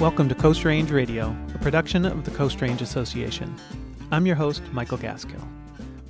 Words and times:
Welcome 0.00 0.28
to 0.28 0.34
Coast 0.36 0.64
Range 0.64 0.88
Radio, 0.92 1.36
a 1.52 1.58
production 1.58 2.04
of 2.04 2.24
the 2.24 2.30
Coast 2.30 2.60
Range 2.60 2.80
Association. 2.80 3.52
I'm 4.12 4.26
your 4.26 4.36
host, 4.36 4.62
Michael 4.70 4.96
Gaskill. 4.96 5.42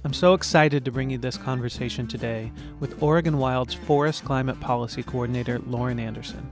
I'm 0.05 0.13
so 0.13 0.35
excited 0.35 0.85
to 0.85 0.93
bring 0.93 1.09
you 1.09 1.17
this 1.17 1.39
conversation 1.39 2.07
today 2.07 2.53
with 2.81 3.03
Oregon 3.03 3.39
Wild's 3.39 3.73
Forest 3.73 4.27
Climate 4.27 4.61
Policy 4.61 5.03
Coordinator, 5.03 5.61
Lauren 5.61 5.99
Anderson. 5.99 6.47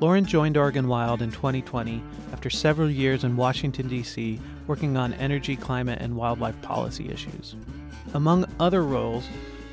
Lauren 0.00 0.24
joined 0.24 0.56
Oregon 0.56 0.88
Wild 0.88 1.20
in 1.20 1.30
2020 1.30 2.02
after 2.32 2.48
several 2.48 2.90
years 2.90 3.22
in 3.22 3.36
Washington, 3.36 3.86
D.C., 3.86 4.40
working 4.66 4.96
on 4.96 5.12
energy, 5.12 5.56
climate, 5.56 6.00
and 6.00 6.16
wildlife 6.16 6.60
policy 6.62 7.10
issues. 7.10 7.54
Among 8.14 8.46
other 8.58 8.82
roles, 8.82 9.28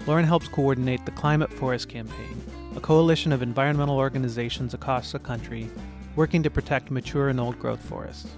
Lauren 0.05 0.25
helps 0.25 0.49
coordinate 0.49 1.05
the 1.05 1.11
Climate 1.11 1.53
Forest 1.53 1.87
Campaign, 1.87 2.43
a 2.75 2.81
coalition 2.81 3.31
of 3.31 3.41
environmental 3.41 3.97
organizations 3.97 4.73
across 4.73 5.13
the 5.13 5.19
country 5.19 5.69
working 6.15 6.43
to 6.43 6.49
protect 6.49 6.91
mature 6.91 7.29
and 7.29 7.39
old 7.39 7.59
growth 7.59 7.83
forests. 7.83 8.29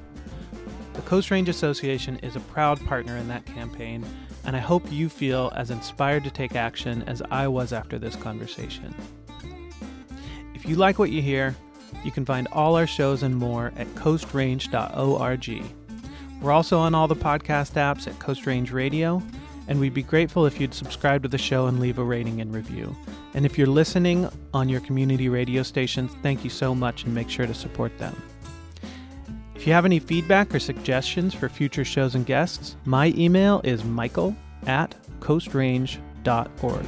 The 0.94 1.02
Coast 1.02 1.30
Range 1.30 1.50
Association 1.50 2.18
is 2.18 2.36
a 2.36 2.40
proud 2.42 2.80
partner 2.86 3.18
in 3.18 3.28
that 3.28 3.46
campaign, 3.46 4.06
and 4.46 4.56
I 4.56 4.60
hope 4.60 4.90
you 4.92 5.10
feel 5.10 5.52
as 5.56 5.72
inspired 5.72 6.24
to 6.24 6.32
take 6.32 6.56
action 6.56 7.04
as 7.04 7.22
I 7.32 7.48
was 7.48 7.74
after 7.74 8.00
this 8.00 8.16
conversation. 8.16 8.96
If 10.54 10.66
you 10.66 10.76
like 10.78 10.98
what 10.98 11.12
you 11.12 11.22
hear, 11.22 11.56
you 12.04 12.12
can 12.12 12.26
find 12.26 12.48
all 12.52 12.76
our 12.76 12.88
shows 12.88 13.24
and 13.24 13.36
more 13.36 13.74
at 13.76 13.88
coastrange.org. 13.96 15.64
We're 16.42 16.52
also 16.52 16.80
on 16.80 16.96
all 16.96 17.08
the 17.08 17.16
podcast 17.16 17.74
apps 17.74 18.08
at 18.08 18.20
Coast 18.20 18.46
Range 18.46 18.72
Radio, 18.72 19.22
and 19.68 19.80
we'd 19.80 19.94
be 19.94 20.04
grateful 20.04 20.46
if 20.46 20.60
you'd 20.60 20.74
subscribe 20.74 21.24
to 21.24 21.30
the 21.30 21.38
show 21.38 21.68
and 21.68 21.80
leave 21.80 22.00
a 22.00 22.04
rating 22.04 22.42
and 22.42 22.54
review. 22.54 22.96
And 23.34 23.46
if 23.46 23.58
you're 23.58 23.68
listening 23.68 24.30
on 24.54 24.70
your 24.70 24.82
community 24.82 25.30
radio 25.30 25.64
stations, 25.64 26.12
thank 26.22 26.44
you 26.44 26.50
so 26.50 26.76
much 26.76 27.04
and 27.04 27.14
make 27.14 27.30
sure 27.30 27.48
to 27.48 27.54
support 27.54 27.98
them. 27.98 28.16
If 29.56 29.66
you 29.66 29.74
have 29.74 29.86
any 29.86 30.00
feedback 30.00 30.54
or 30.54 30.60
suggestions 30.60 31.34
for 31.34 31.50
future 31.50 31.86
shows 31.86 32.16
and 32.16 32.26
guests, 32.26 32.76
my 32.86 33.14
email 33.18 33.62
is 33.64 33.84
michael 33.84 34.36
at 34.68 34.96
coastrange.org. 35.20 36.86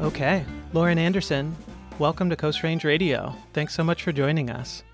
Okay, 0.00 0.44
Lauren 0.72 0.98
Anderson, 0.98 1.54
welcome 1.98 2.30
to 2.30 2.36
Coast 2.36 2.62
Range 2.62 2.84
Radio. 2.84 3.34
Thanks 3.52 3.74
so 3.74 3.82
much 3.82 4.04
for 4.04 4.12
joining 4.12 4.48
us. 4.50 4.84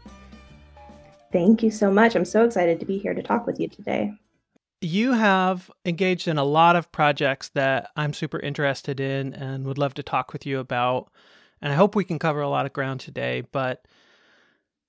Thank 1.35 1.63
you 1.63 1.71
so 1.71 1.91
much. 1.91 2.15
I'm 2.15 2.25
so 2.25 2.45
excited 2.45 2.81
to 2.81 2.87
be 2.87 2.97
here 2.97 3.13
to 3.13 3.23
talk 3.23 3.47
with 3.47 3.61
you 3.61 3.69
today 3.69 4.15
you 4.85 5.13
have 5.13 5.71
engaged 5.85 6.29
in 6.29 6.39
a 6.39 6.45
lot 6.45 6.77
of 6.77 6.93
projects 6.93 7.49
that 7.51 7.91
I'm 7.97 8.13
super 8.13 8.39
interested 8.39 9.01
in 9.01 9.33
and 9.33 9.65
would 9.65 9.79
love 9.79 9.95
to 9.95 10.03
talk 10.03 10.33
with 10.33 10.45
you 10.45 10.59
about. 10.59 11.11
And 11.63 11.73
I 11.73 11.77
hope 11.77 11.95
we 11.95 12.05
can 12.05 12.19
cover 12.19 12.43
a 12.43 12.49
lot 12.49 12.67
of 12.67 12.73
ground 12.73 13.01
today. 13.01 13.43
But 13.51 13.87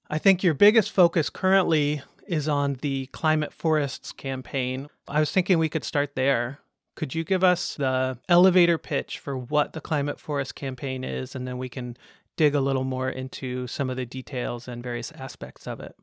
I 0.10 0.18
think 0.18 0.44
your 0.44 0.54
biggest 0.54 0.92
focus 0.92 1.30
currently 1.30 2.02
is 2.28 2.48
on 2.48 2.73
the 2.82 3.08
Climate 3.08 3.54
Forests 3.54 4.12
campaign. 4.12 4.90
I 5.08 5.20
was 5.20 5.32
thinking 5.32 5.58
we 5.58 5.70
could 5.70 5.84
start 5.84 6.16
there. 6.16 6.60
Could 6.96 7.16
you 7.16 7.23
give 7.23 7.44
us 7.44 7.76
the 7.76 8.18
elevator 8.28 8.78
pitch 8.78 9.20
for 9.20 9.38
what 9.38 9.73
the 9.73 9.82
Climate 9.82 10.20
Forest 10.20 10.56
campaign 10.56 11.04
is, 11.04 11.36
and 11.36 11.48
then 11.48 11.58
we 11.58 11.70
can 11.70 11.98
dig 12.38 12.56
a 12.56 12.62
little 12.62 12.84
more 12.84 13.10
into 13.10 13.68
some 13.68 13.90
of 13.90 13.98
the 13.98 14.06
details 14.06 14.68
and 14.68 14.82
various 14.82 15.12
aspects 15.12 15.68
of 15.68 15.80
it? 15.80 15.96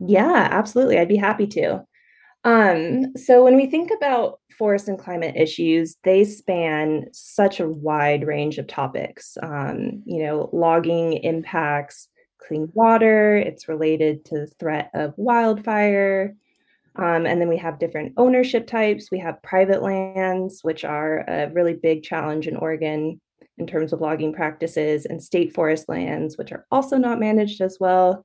Yeah, 0.00 0.48
absolutely. 0.50 0.98
I'd 0.98 1.08
be 1.08 1.16
happy 1.16 1.46
to. 1.48 1.84
Um, 2.44 3.16
so 3.16 3.44
when 3.44 3.56
we 3.56 3.66
think 3.66 3.90
about 3.96 4.40
forest 4.58 4.88
and 4.88 4.98
climate 4.98 5.36
issues, 5.36 5.96
they 6.04 6.24
span 6.24 7.06
such 7.12 7.60
a 7.60 7.68
wide 7.68 8.26
range 8.26 8.58
of 8.58 8.66
topics. 8.68 9.38
Um, 9.42 10.02
you 10.06 10.24
know, 10.24 10.50
logging 10.52 11.14
impacts 11.14 12.08
clean 12.46 12.68
water, 12.74 13.36
it's 13.36 13.68
related 13.68 14.24
to 14.26 14.40
the 14.40 14.46
threat 14.60 14.90
of 14.94 15.14
wildfire. 15.16 16.36
Um, 16.96 17.26
and 17.26 17.40
then 17.40 17.48
we 17.48 17.56
have 17.58 17.78
different 17.78 18.12
ownership 18.16 18.66
types. 18.66 19.10
We 19.10 19.18
have 19.18 19.42
private 19.42 19.82
lands, 19.82 20.60
which 20.62 20.84
are 20.84 21.24
a 21.28 21.50
really 21.52 21.74
big 21.74 22.02
challenge 22.04 22.46
in 22.46 22.56
Oregon 22.56 23.20
in 23.58 23.66
terms 23.66 23.92
of 23.92 24.00
logging 24.00 24.32
practices, 24.32 25.06
and 25.06 25.22
state 25.22 25.54
forest 25.54 25.88
lands, 25.88 26.38
which 26.38 26.52
are 26.52 26.66
also 26.70 26.96
not 26.96 27.20
managed 27.20 27.60
as 27.60 27.78
well. 27.80 28.24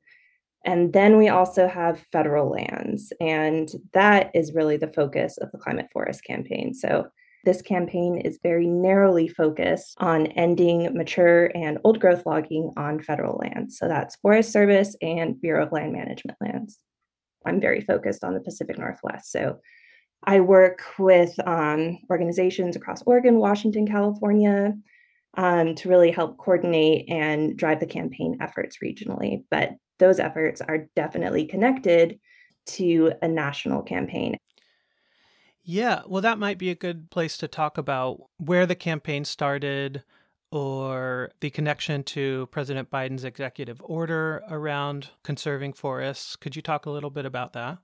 And 0.65 0.91
then 0.91 1.17
we 1.17 1.29
also 1.29 1.67
have 1.67 2.05
federal 2.11 2.49
lands, 2.49 3.13
and 3.21 3.69
that 3.93 4.31
is 4.33 4.53
really 4.53 4.75
the 4.75 4.91
focus 4.91 5.37
of 5.37 5.51
the 5.51 5.57
Climate 5.57 5.87
Forest 5.93 6.23
campaign. 6.23 6.73
So, 6.73 7.07
this 7.45 7.61
campaign 7.61 8.17
is 8.17 8.39
very 8.43 8.67
narrowly 8.67 9.29
focused 9.29 9.95
on 9.99 10.27
ending 10.27 10.93
mature 10.93 11.49
and 11.55 11.77
old 11.85 12.01
growth 12.01 12.25
logging 12.25 12.73
on 12.75 13.01
federal 13.01 13.37
lands. 13.37 13.77
So, 13.77 13.87
that's 13.87 14.17
Forest 14.17 14.51
Service 14.51 14.97
and 15.01 15.39
Bureau 15.39 15.65
of 15.65 15.71
Land 15.71 15.93
Management 15.93 16.37
lands. 16.41 16.79
I'm 17.45 17.61
very 17.61 17.79
focused 17.79 18.25
on 18.25 18.33
the 18.33 18.41
Pacific 18.41 18.77
Northwest. 18.77 19.31
So, 19.31 19.59
I 20.23 20.41
work 20.41 20.81
with 20.97 21.33
um, 21.47 21.99
organizations 22.09 22.75
across 22.75 23.01
Oregon, 23.03 23.37
Washington, 23.37 23.87
California, 23.87 24.73
um, 25.37 25.75
to 25.75 25.89
really 25.89 26.11
help 26.11 26.37
coordinate 26.37 27.09
and 27.09 27.57
drive 27.57 27.79
the 27.79 27.85
campaign 27.85 28.37
efforts 28.41 28.79
regionally. 28.83 29.43
But 29.49 29.71
those 29.99 30.19
efforts 30.19 30.61
are 30.61 30.89
definitely 30.95 31.45
connected 31.45 32.19
to 32.65 33.11
a 33.21 33.27
national 33.27 33.81
campaign. 33.81 34.37
Yeah, 35.63 36.01
well, 36.07 36.21
that 36.21 36.39
might 36.39 36.57
be 36.57 36.71
a 36.71 36.75
good 36.75 37.11
place 37.11 37.37
to 37.37 37.47
talk 37.47 37.77
about 37.77 38.21
where 38.37 38.65
the 38.65 38.75
campaign 38.75 39.25
started 39.25 40.03
or 40.51 41.31
the 41.41 41.49
connection 41.51 42.03
to 42.03 42.47
President 42.51 42.89
Biden's 42.89 43.23
executive 43.23 43.79
order 43.83 44.43
around 44.49 45.09
conserving 45.23 45.73
forests. 45.73 46.35
Could 46.35 46.55
you 46.55 46.61
talk 46.61 46.85
a 46.85 46.89
little 46.89 47.11
bit 47.11 47.25
about 47.25 47.53
that? 47.53 47.77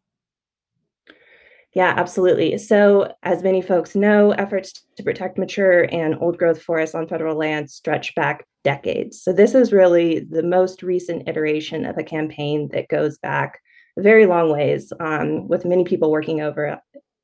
Yeah, 1.73 1.93
absolutely. 1.97 2.57
So, 2.57 3.13
as 3.21 3.43
many 3.43 3.61
folks 3.61 3.95
know, 3.95 4.31
efforts 4.31 4.85
to 4.95 5.03
protect 5.03 5.37
mature 5.37 5.83
and 5.93 6.15
old 6.21 6.37
growth 6.37 6.61
forests 6.61 6.95
on 6.95 7.07
federal 7.07 7.35
land 7.37 7.69
stretch 7.69 8.15
back 8.15 8.47
decades. 8.65 9.21
So, 9.21 9.31
this 9.31 9.55
is 9.55 9.71
really 9.71 10.19
the 10.19 10.43
most 10.43 10.83
recent 10.83 11.29
iteration 11.29 11.85
of 11.85 11.97
a 11.97 12.03
campaign 12.03 12.67
that 12.73 12.89
goes 12.89 13.17
back 13.19 13.61
very 13.97 14.25
long 14.25 14.51
ways, 14.51 14.91
um, 14.99 15.47
with 15.47 15.63
many 15.63 15.85
people 15.85 16.11
working 16.11 16.41
over 16.41 16.81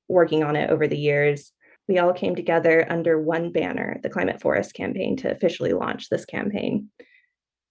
working 0.08 0.44
on 0.44 0.56
it 0.56 0.70
over 0.70 0.88
the 0.88 0.98
years. 0.98 1.52
We 1.88 1.98
all 1.98 2.14
came 2.14 2.36
together 2.36 2.86
under 2.90 3.20
one 3.20 3.52
banner, 3.52 4.00
the 4.04 4.10
Climate 4.10 4.42
Forest 4.42 4.74
Campaign, 4.74 5.18
to 5.18 5.32
officially 5.32 5.74
launch 5.74 6.08
this 6.10 6.26
campaign. 6.26 6.90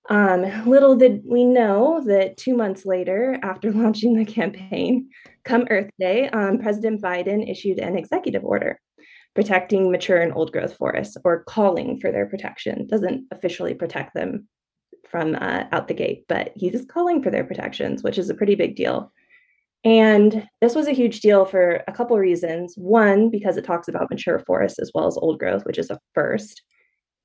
Um, 0.09 0.45
little 0.69 0.97
did 0.97 1.23
we 1.25 1.45
know 1.45 2.03
that 2.07 2.37
two 2.37 2.57
months 2.57 2.85
later, 2.85 3.39
after 3.43 3.71
launching 3.83 4.17
the 4.17 4.25
campaign, 4.25 5.09
come 5.45 5.67
Earth 5.71 5.91
Day, 5.99 6.29
um, 6.31 6.59
President 6.59 7.01
Biden 7.01 7.51
issued 7.51 7.79
an 7.79 7.97
executive 7.97 8.45
order 8.45 8.81
protecting 9.35 9.91
mature 9.91 10.21
and 10.21 10.33
old 10.35 10.53
growth 10.53 10.77
forests 10.77 11.17
or 11.25 11.45
calling 11.45 12.01
for 12.01 12.11
their 12.11 12.27
protection. 12.27 12.87
Doesn't 12.87 13.27
officially 13.31 13.75
protect 13.75 14.15
them 14.15 14.49
from 15.09 15.35
uh, 15.37 15.65
out 15.73 15.89
the 15.89 15.95
gate, 15.95 16.25
but 16.29 16.53
he's 16.57 16.73
just 16.73 16.89
calling 16.89 17.23
for 17.23 17.31
their 17.31 17.45
protections, 17.45 18.03
which 18.03 18.19
is 18.19 18.31
a 18.31 18.35
pretty 18.35 18.55
big 18.55 18.77
deal. 18.77 19.13
And 19.83 20.47
this 20.61 20.75
was 20.75 20.89
a 20.89 20.93
huge 20.93 21.21
deal 21.21 21.45
for 21.45 21.83
a 21.89 21.93
couple 21.93 22.19
reasons. 22.19 22.75
One, 22.77 23.31
because 23.31 23.57
it 23.57 23.65
talks 23.65 23.89
about 23.89 24.11
mature 24.11 24.39
forests 24.41 24.79
as 24.79 24.91
well 24.95 25.07
as 25.07 25.17
old 25.17 25.39
growth, 25.39 25.65
which 25.65 25.79
is 25.79 25.91
a 25.91 25.99
first. 26.15 26.63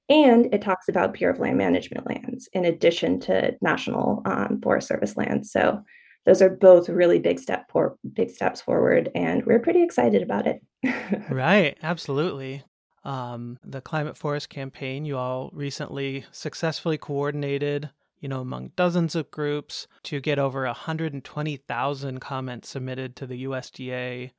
And 0.08 0.54
it 0.54 0.62
talks 0.62 0.88
about 0.88 1.20
of 1.22 1.40
Land 1.40 1.58
Management 1.58 2.08
lands 2.08 2.48
in 2.54 2.66
addition 2.66 3.20
to 3.22 3.56
National 3.62 4.22
um, 4.26 4.60
Forest 4.62 4.88
Service 4.88 5.18
lands. 5.18 5.52
So 5.52 5.84
those 6.26 6.42
are 6.42 6.50
both 6.50 6.90
really 6.90 7.20
big 7.20 7.40
step 7.40 7.70
for 7.72 7.98
big 8.14 8.30
steps 8.30 8.62
forward, 8.62 9.12
and 9.16 9.46
we're 9.46 9.60
pretty 9.60 9.84
excited 9.84 10.22
about 10.22 10.48
it. 10.48 10.62
right, 11.30 11.78
absolutely. 11.84 12.64
Um, 13.04 13.60
the 13.64 13.82
Climate 13.82 14.18
Forest 14.18 14.50
campaign 14.50 15.06
you 15.06 15.18
all 15.18 15.52
recently 15.54 16.26
successfully 16.32 16.98
coordinated, 16.98 17.92
you 18.20 18.28
know, 18.28 18.42
among 18.42 18.72
dozens 18.76 19.14
of 19.14 19.30
groups 19.30 19.88
to 20.04 20.20
get 20.20 20.40
over 20.40 20.66
120,000 20.66 22.20
comments 22.20 22.70
submitted 22.70 23.16
to 23.16 23.28
the 23.28 23.44
USDA 23.46 24.32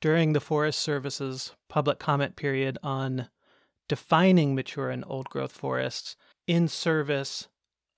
during 0.00 0.32
the 0.32 0.40
Forest 0.40 0.80
Service's 0.80 1.54
public 1.68 2.00
comment 2.00 2.34
period 2.34 2.78
on 2.82 3.28
defining 3.88 4.54
mature 4.54 4.90
and 4.90 5.04
old 5.06 5.28
growth 5.28 5.52
forests 5.52 6.16
in 6.48 6.66
service 6.66 7.48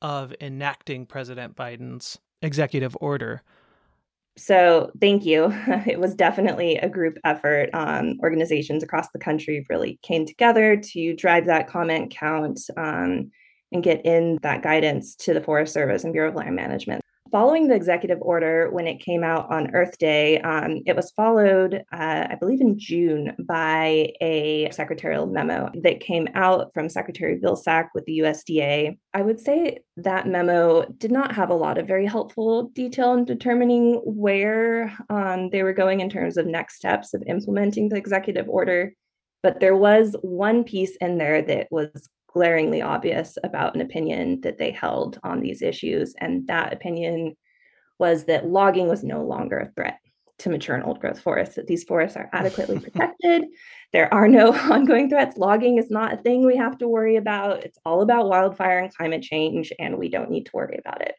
of 0.03 0.35
enacting 0.41 1.07
President 1.07 1.57
Biden's 1.57 2.19
executive 2.43 2.97
order. 3.01 3.43
So, 4.37 4.91
thank 5.01 5.25
you. 5.25 5.53
It 5.87 6.01
was 6.01 6.15
definitely 6.15 6.77
a 6.77 6.89
group 6.89 7.19
effort. 7.25 7.71
Um, 7.75 8.19
organizations 8.23 8.83
across 8.83 9.09
the 9.11 9.19
country 9.19 9.67
really 9.69 9.99
came 10.03 10.25
together 10.27 10.77
to 10.77 11.15
drive 11.15 11.47
that 11.47 11.69
comment 11.69 12.11
count 12.11 12.61
um, 12.77 13.31
and 13.73 13.83
get 13.83 14.05
in 14.07 14.39
that 14.43 14.63
guidance 14.63 15.15
to 15.17 15.35
the 15.35 15.41
Forest 15.41 15.75
Service 15.75 16.05
and 16.05 16.13
Bureau 16.13 16.31
of 16.31 16.35
Land 16.35 16.57
Management. 16.57 17.03
Following 17.33 17.67
the 17.67 17.75
executive 17.75 18.19
order 18.21 18.71
when 18.71 18.87
it 18.87 19.01
came 19.01 19.25
out 19.25 19.51
on 19.51 19.75
Earth 19.75 19.97
Day, 19.97 20.39
um, 20.43 20.83
it 20.85 20.95
was 20.95 21.11
followed, 21.13 21.83
uh, 21.91 22.27
I 22.31 22.37
believe, 22.39 22.61
in 22.61 22.79
June 22.79 23.35
by 23.41 24.13
a 24.21 24.71
secretarial 24.71 25.27
memo 25.27 25.71
that 25.83 26.01
came 26.01 26.29
out 26.35 26.73
from 26.75 26.91
Secretary 26.91 27.41
Vilsack 27.41 27.89
with 27.95 28.05
the 28.05 28.19
USDA. 28.19 28.99
I 29.15 29.23
would 29.23 29.41
say 29.41 29.79
that 29.97 30.29
memo 30.29 30.85
did 30.99 31.11
not 31.11 31.35
have 31.35 31.49
a 31.49 31.55
lot 31.55 31.79
of 31.79 31.87
very 31.87 32.07
helpful 32.07 32.69
detail 32.75 33.15
in 33.15 33.25
determining 33.25 33.95
where 34.05 34.95
um, 35.09 35.49
they 35.49 35.63
were 35.63 35.73
going 35.73 36.01
in 36.01 36.11
terms 36.11 36.37
of 36.37 36.47
next 36.47 36.77
steps 36.77 37.15
of 37.15 37.23
implementing 37.27 37.89
the 37.89 37.97
executive 37.97 38.49
order. 38.49 38.93
But 39.43 39.59
there 39.59 39.77
was 39.77 40.15
one 40.21 40.65
piece 40.65 40.97
in 40.97 41.17
there 41.17 41.41
that 41.43 41.69
was 41.71 42.09
glaringly 42.33 42.83
obvious 42.83 43.37
about 43.45 43.75
an 43.75 43.81
opinion 43.81 44.41
that 44.43 44.59
they 44.59 44.71
held 44.71 45.19
on 45.23 45.41
these 45.41 45.63
issues. 45.63 46.15
And 46.19 46.47
that 46.49 46.73
opinion 46.73 47.37
was 47.99 48.25
that 48.25 48.47
logging 48.47 48.89
was 48.89 49.05
no 49.05 49.23
longer 49.25 49.59
a 49.59 49.71
threat 49.73 49.99
to 50.39 50.51
mature 50.51 50.75
and 50.75 50.85
old 50.85 51.01
growth 51.01 51.21
forests, 51.21 51.55
that 51.55 51.67
these 51.67 51.85
forests 51.85 52.17
are 52.17 52.29
adequately 52.33 52.79
protected. 52.81 53.45
There 53.93 54.13
are 54.13 54.29
no 54.29 54.53
ongoing 54.73 55.09
threats. 55.09 55.37
Logging 55.37 55.79
is 55.79 55.91
not 55.91 56.15
a 56.15 56.17
thing 56.17 56.45
we 56.45 56.57
have 56.57 56.79
to 56.79 56.89
worry 56.89 57.17
about. 57.17 57.65
It's 57.65 57.79
all 57.85 58.03
about 58.03 58.29
wildfire 58.29 58.81
and 58.81 58.95
climate 58.95 59.23
change, 59.23 59.73
and 59.79 59.99
we 59.99 60.09
don't 60.09 60.31
need 60.31 60.47
to 60.47 60.53
worry 60.55 60.79
about 60.79 61.03
it. 61.03 61.15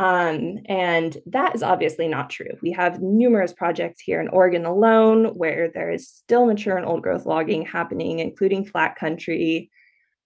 Um, 0.00 0.58
and 0.66 1.16
that 1.26 1.56
is 1.56 1.64
obviously 1.64 2.06
not 2.06 2.30
true. 2.30 2.52
We 2.62 2.70
have 2.72 3.02
numerous 3.02 3.52
projects 3.52 4.00
here 4.00 4.20
in 4.20 4.28
Oregon 4.28 4.64
alone 4.64 5.34
where 5.34 5.70
there 5.74 5.90
is 5.90 6.08
still 6.08 6.46
mature 6.46 6.76
and 6.76 6.86
old 6.86 7.02
growth 7.02 7.26
logging 7.26 7.66
happening, 7.66 8.20
including 8.20 8.64
flat 8.64 8.94
country, 8.94 9.70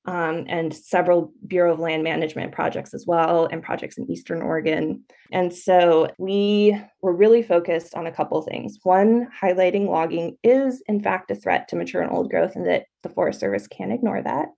um, 0.05 0.45
and 0.49 0.75
several 0.75 1.33
Bureau 1.47 1.73
of 1.73 1.79
Land 1.79 2.03
Management 2.03 2.53
projects 2.53 2.93
as 2.93 3.07
well, 3.07 3.47
and 3.47 3.63
projects 3.63 3.99
in 3.99 4.11
Eastern 4.11 4.43
Oregon. 4.43 5.05
And 5.31 5.53
so 5.53 6.09
we 6.19 6.77
were 7.01 7.15
really 7.15 7.43
focused 7.43 7.95
on 7.95 8.07
a 8.07 8.13
couple 8.13 8.43
things. 8.43 8.79
One, 8.83 9.29
highlighting 9.41 9.87
logging 9.89 10.37
is, 10.43 10.83
in 10.89 11.01
fact, 11.01 11.31
a 11.31 11.35
threat 11.35 11.69
to 11.69 11.77
mature 11.77 12.03
and 12.03 12.11
old 12.11 12.31
growth, 12.31 12.57
and 12.57 12.67
that 12.67 12.87
the 13.03 13.11
Forest 13.11 13.41
Service 13.41 13.69
can't 13.69 13.93
ignore 13.93 14.23
that. 14.23 14.49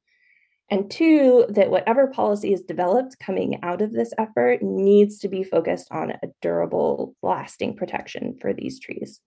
And 0.70 0.90
two, 0.90 1.44
that 1.50 1.70
whatever 1.70 2.06
policy 2.06 2.54
is 2.54 2.62
developed 2.62 3.18
coming 3.18 3.62
out 3.62 3.82
of 3.82 3.92
this 3.92 4.14
effort 4.16 4.62
needs 4.62 5.18
to 5.18 5.28
be 5.28 5.44
focused 5.44 5.88
on 5.90 6.12
a 6.12 6.28
durable, 6.40 7.14
lasting 7.22 7.76
protection 7.76 8.38
for 8.40 8.54
these 8.54 8.80
trees. 8.80 9.20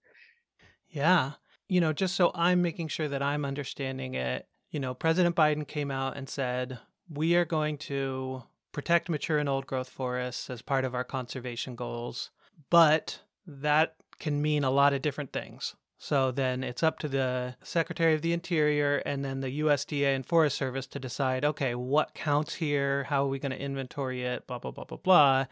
Yeah. 0.90 1.34
You 1.70 1.80
know, 1.80 1.94
just 1.94 2.16
so 2.16 2.32
I'm 2.34 2.64
making 2.64 2.88
sure 2.88 3.08
that 3.08 3.22
I'm 3.22 3.46
understanding 3.46 4.16
it, 4.16 4.48
you 4.78 4.82
know, 4.82 4.94
President 4.94 5.36
Biden 5.36 5.68
came 5.68 5.90
out 5.90 6.16
and 6.18 6.30
said, 6.30 6.78
we 7.10 7.36
are 7.36 7.46
going 7.46 7.80
to 7.80 8.44
protect 8.72 9.10
mature 9.10 9.40
and 9.40 9.50
old 9.50 9.66
growth 9.66 9.90
forests 9.90 10.52
as 10.52 10.62
part 10.62 10.86
of 10.86 10.94
our 10.94 11.04
conservation 11.04 11.76
goals, 11.76 12.30
but 12.70 13.22
that 13.48 13.96
can 14.20 14.40
mean 14.40 14.64
a 14.64 14.70
lot 14.70 14.94
of 14.94 15.02
different 15.02 15.34
things. 15.34 15.74
So 15.98 16.30
then 16.30 16.64
it's 16.64 16.84
up 16.84 17.00
to 17.00 17.08
the 17.08 17.56
Secretary 17.64 18.14
of 18.14 18.22
the 18.22 18.34
Interior 18.34 18.98
and 18.98 19.26
then 19.26 19.40
the 19.40 19.62
USDA 19.62 20.16
and 20.16 20.24
Forest 20.24 20.58
Service 20.58 20.86
to 20.86 21.00
decide 21.00 21.44
okay, 21.44 21.74
what 21.74 22.14
counts 22.14 22.54
here? 22.54 23.06
How 23.06 23.24
are 23.24 23.30
we 23.30 23.40
going 23.40 23.54
to 23.54 23.60
inventory 23.60 24.22
it? 24.22 24.46
Blah, 24.46 24.60
blah, 24.60 24.70
blah, 24.70 24.84
blah, 24.84 25.00
blah. 25.00 25.46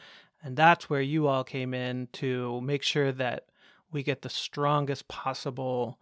And 0.43 0.55
that's 0.55 0.87
where 0.87 1.01
you 1.01 1.25
all 1.25 1.43
came 1.43 1.73
in 1.73 2.09
to 2.13 2.61
make 2.61 2.83
sure 2.83 3.11
that 3.13 3.45
we 3.91 4.03
get 4.03 4.21
the 4.21 4.29
strongest 4.29 5.07
possible 5.07 5.97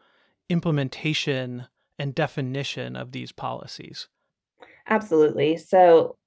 implementation 0.49 1.67
and 2.03 2.13
definition 2.13 2.97
of 2.97 3.13
these 3.13 3.31
policies. 3.31 4.09
Absolutely. 4.89 5.55
So, 5.55 6.17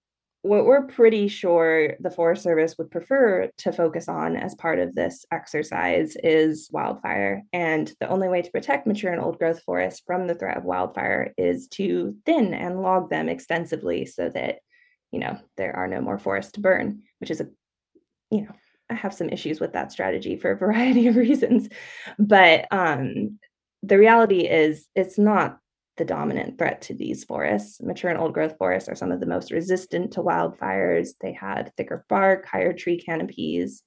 what 0.40 0.64
we're 0.64 0.86
pretty 0.86 1.28
sure 1.28 1.96
the 2.00 2.10
Forest 2.10 2.44
Service 2.44 2.76
would 2.78 2.90
prefer 2.90 3.50
to 3.58 3.72
focus 3.72 4.08
on 4.08 4.36
as 4.36 4.54
part 4.54 4.78
of 4.78 4.94
this 4.94 5.26
exercise 5.32 6.16
is 6.22 6.68
wildfire. 6.72 7.42
And 7.52 7.92
the 8.00 8.08
only 8.08 8.28
way 8.28 8.42
to 8.42 8.50
protect 8.50 8.86
mature 8.86 9.12
and 9.12 9.20
old 9.20 9.38
growth 9.38 9.60
forests 9.64 10.02
from 10.06 10.26
the 10.26 10.36
threat 10.36 10.56
of 10.56 10.64
wildfire 10.64 11.34
is 11.36 11.66
to 11.72 12.16
thin 12.24 12.54
and 12.54 12.80
log 12.80 13.10
them 13.10 13.28
extensively 13.28 14.06
so 14.06 14.30
that, 14.30 14.60
you 15.10 15.18
know, 15.18 15.36
there 15.56 15.74
are 15.74 15.88
no 15.88 16.00
more 16.00 16.18
forests 16.18 16.52
to 16.52 16.60
burn, 16.60 17.02
which 17.18 17.32
is 17.32 17.40
a, 17.40 17.48
you 18.30 18.42
know, 18.42 18.52
I 18.88 18.94
have 18.94 19.14
some 19.14 19.28
issues 19.28 19.58
with 19.58 19.72
that 19.72 19.90
strategy 19.90 20.36
for 20.36 20.52
a 20.52 20.56
variety 20.66 21.08
of 21.08 21.16
reasons. 21.16 21.68
But 22.20 22.66
um, 22.70 23.40
the 23.82 23.98
reality 23.98 24.46
is 24.46 24.86
it's 24.94 25.18
not 25.18 25.58
the 25.96 26.04
dominant 26.04 26.58
threat 26.58 26.82
to 26.82 26.94
these 26.94 27.24
forests. 27.24 27.80
Mature 27.82 28.10
and 28.10 28.20
old 28.20 28.34
growth 28.34 28.56
forests 28.58 28.88
are 28.88 28.94
some 28.94 29.12
of 29.12 29.20
the 29.20 29.26
most 29.26 29.50
resistant 29.50 30.12
to 30.12 30.22
wildfires. 30.22 31.10
They 31.20 31.32
had 31.32 31.72
thicker 31.76 32.04
bark, 32.08 32.46
higher 32.46 32.72
tree 32.72 33.00
canopies, 33.00 33.82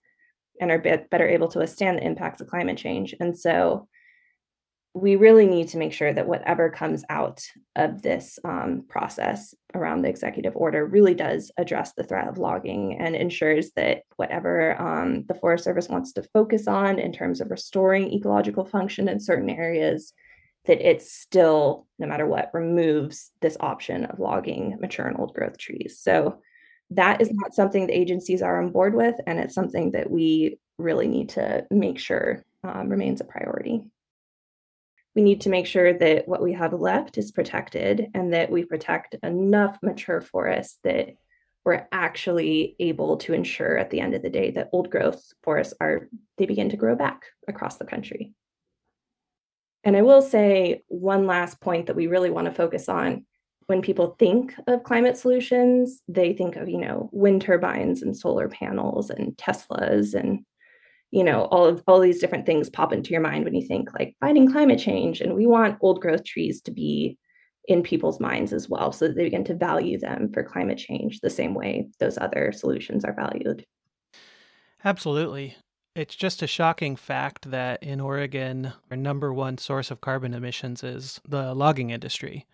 and 0.60 0.72
are 0.72 0.80
better 0.80 1.28
able 1.28 1.48
to 1.50 1.60
withstand 1.60 1.98
the 1.98 2.06
impacts 2.06 2.42
of 2.42 2.48
climate 2.48 2.78
change. 2.78 3.16
And 3.20 3.38
so 3.38 3.88
we 4.94 5.16
really 5.16 5.46
need 5.46 5.68
to 5.70 5.78
make 5.78 5.94
sure 5.94 6.12
that 6.12 6.28
whatever 6.28 6.70
comes 6.70 7.04
out 7.10 7.42
of 7.76 8.02
this 8.02 8.40
um, 8.44 8.84
process 8.90 9.54
around 9.76 10.02
the 10.02 10.10
executive 10.10 10.56
order 10.56 10.86
really 10.86 11.14
does 11.14 11.52
address 11.58 11.94
the 11.94 12.04
threat 12.04 12.28
of 12.28 12.40
logging 12.40 12.98
and 13.00 13.16
ensures 13.16 13.72
that 13.76 14.02
whatever 14.16 14.80
um, 14.82 15.26
the 15.28 15.36
Forest 15.36 15.64
Service 15.64 15.88
wants 15.88 16.14
to 16.14 16.28
focus 16.34 16.68
on 16.68 16.98
in 16.98 17.14
terms 17.14 17.40
of 17.40 17.52
restoring 17.52 18.12
ecological 18.12 18.66
function 18.66 19.08
in 19.08 19.20
certain 19.20 19.50
areas 19.50 20.14
that 20.66 20.88
it 20.88 21.02
still, 21.02 21.88
no 21.98 22.08
matter 22.08 22.26
what, 22.26 22.52
removes 22.54 23.32
this 23.42 23.58
option 23.60 24.06
of 24.06 24.20
logging 24.20 24.78
mature 24.80 25.08
and 25.08 25.18
old 25.20 25.34
growth 25.34 25.58
trees. 25.58 26.00
So 26.02 26.42
that 26.92 27.22
is 27.22 27.32
not 27.32 27.54
something 27.54 27.88
the 27.88 27.98
agencies 27.98 28.42
are 28.42 28.62
on 28.62 28.72
board 28.72 28.94
with, 28.94 29.16
and 29.28 29.40
it's 29.40 29.54
something 29.54 29.92
that 29.92 30.10
we 30.10 30.60
really 30.78 31.08
need 31.08 31.30
to 31.30 31.66
make 31.70 32.00
sure 32.00 32.44
um, 32.64 32.90
remains 32.90 33.22
a 33.22 33.26
priority. 33.26 33.84
We 35.16 35.22
need 35.22 35.42
to 35.42 35.50
make 35.50 35.66
sure 35.66 35.94
that 35.94 36.28
what 36.28 36.42
we 36.42 36.54
have 36.54 36.74
left 36.74 37.18
is 37.18 37.32
protected 37.32 38.08
and 38.14 38.34
that 38.34 38.52
we 38.52 38.64
protect 38.64 39.16
enough 39.24 39.78
mature 39.82 40.22
forests 40.22 40.80
that 40.84 41.10
we're 41.66 41.88
actually 41.92 42.76
able 42.80 43.18
to 43.18 43.34
ensure 43.34 43.78
at 43.78 43.90
the 43.90 44.00
end 44.00 44.14
of 44.16 44.22
the 44.22 44.30
day 44.30 44.52
that 44.52 44.70
old 44.72 44.90
growth 44.90 45.22
forests 45.44 45.74
are 45.82 46.08
they 46.38 46.46
begin 46.46 46.70
to 46.70 46.78
grow 46.78 46.96
back 46.96 47.26
across 47.48 47.78
the 47.78 47.86
country. 47.86 48.34
And 49.84 49.96
I 49.96 50.02
will 50.02 50.22
say 50.22 50.84
one 50.88 51.26
last 51.26 51.62
point 51.62 51.88
that 51.88 51.96
we 51.96 52.08
really 52.08 52.30
want 52.30 52.46
to 52.46 52.54
focus 52.54 52.90
on 52.90 53.26
when 53.68 53.82
people 53.82 54.16
think 54.18 54.54
of 54.68 54.84
climate 54.84 55.18
solutions, 55.18 56.02
they 56.08 56.34
think 56.34 56.56
of, 56.56 56.68
you 56.68 56.80
know, 56.80 57.10
wind 57.14 57.42
turbines 57.42 58.02
and 58.02 58.18
solar 58.18 58.50
panels 58.50 59.10
and 59.10 59.38
Teslas 59.38 60.14
and 60.14 60.46
you 61.12 61.24
know, 61.24 61.46
all 61.46 61.66
of 61.66 61.84
all 61.88 62.00
these 62.00 62.20
different 62.20 62.46
things 62.46 62.70
pop 62.70 62.94
into 62.94 63.12
your 63.12 63.22
mind 63.22 63.44
when 63.44 63.56
you 63.56 63.66
think 63.66 63.90
like 63.98 64.16
fighting 64.20 64.52
climate 64.52 64.80
change. 64.80 65.22
And 65.22 65.34
we 65.34 65.48
want 65.48 65.80
old 65.82 66.02
growth 66.02 66.24
trees 66.24 66.62
to 66.62 66.72
be 66.72 67.18
in 67.68 67.84
people's 67.84 68.20
minds 68.20 68.54
as 68.54 68.70
well, 68.70 68.92
so 68.92 69.08
that 69.08 69.16
they 69.16 69.24
begin 69.24 69.44
to 69.46 69.56
value 69.56 70.00
them 70.00 70.32
for 70.34 70.44
climate 70.44 70.78
change 70.78 71.20
the 71.20 71.30
same 71.30 71.54
way 71.54 71.88
those 72.00 72.18
other 72.18 72.52
solutions 72.52 73.06
are 73.06 73.14
valued. 73.14 73.66
Absolutely. 74.84 75.56
It's 76.00 76.16
just 76.16 76.42
a 76.42 76.48
shocking 76.48 76.96
fact 76.96 77.52
that 77.52 77.84
in 77.84 78.00
Oregon, 78.00 78.72
our 78.90 78.96
number 78.96 79.34
one 79.34 79.58
source 79.58 79.92
of 79.92 80.00
carbon 80.00 80.34
emissions 80.34 80.82
is 80.82 81.20
the 81.28 81.54
logging 81.54 81.90
industry. 81.90 82.46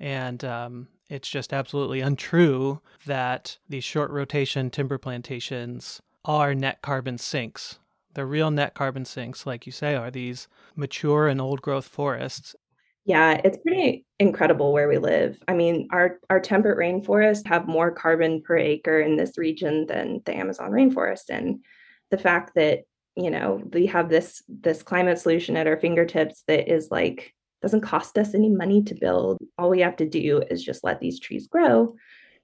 And 0.00 0.42
um, 0.42 0.88
it's 1.10 1.28
just 1.28 1.52
absolutely 1.52 2.00
untrue 2.00 2.80
that 3.04 3.58
these 3.68 3.84
short 3.84 4.10
rotation 4.10 4.70
timber 4.70 4.96
plantations 4.96 6.00
are 6.24 6.54
net 6.54 6.80
carbon 6.80 7.18
sinks. 7.18 7.78
The 8.14 8.24
real 8.24 8.50
net 8.50 8.72
carbon 8.72 9.04
sinks, 9.04 9.44
like 9.44 9.66
you 9.66 9.72
say, 9.72 9.94
are 9.94 10.10
these 10.10 10.48
mature 10.74 11.28
and 11.28 11.42
old 11.42 11.60
growth 11.60 11.86
forests. 11.86 12.56
Yeah, 13.04 13.38
it's 13.44 13.58
pretty 13.58 14.06
incredible 14.18 14.72
where 14.72 14.88
we 14.88 14.96
live. 14.96 15.36
I 15.46 15.52
mean, 15.52 15.88
our 15.90 16.20
our 16.30 16.40
temperate 16.40 16.78
rainforests 16.78 17.46
have 17.48 17.68
more 17.68 17.90
carbon 17.90 18.40
per 18.40 18.56
acre 18.56 19.00
in 19.00 19.16
this 19.16 19.36
region 19.36 19.84
than 19.84 20.22
the 20.24 20.34
Amazon 20.34 20.70
rainforest 20.70 21.24
and 21.28 21.62
the 22.10 22.16
fact 22.16 22.52
that 22.54 22.84
you 23.16 23.30
know 23.30 23.62
we 23.72 23.86
have 23.86 24.08
this 24.08 24.42
this 24.48 24.82
climate 24.82 25.18
solution 25.18 25.56
at 25.56 25.66
our 25.66 25.76
fingertips 25.76 26.42
that 26.48 26.72
is 26.72 26.88
like 26.90 27.34
doesn't 27.64 27.80
cost 27.80 28.18
us 28.18 28.34
any 28.34 28.50
money 28.50 28.82
to 28.82 28.94
build. 28.94 29.38
All 29.56 29.70
we 29.70 29.80
have 29.80 29.96
to 29.96 30.08
do 30.08 30.42
is 30.50 30.62
just 30.62 30.84
let 30.84 31.00
these 31.00 31.18
trees 31.18 31.46
grow 31.46 31.94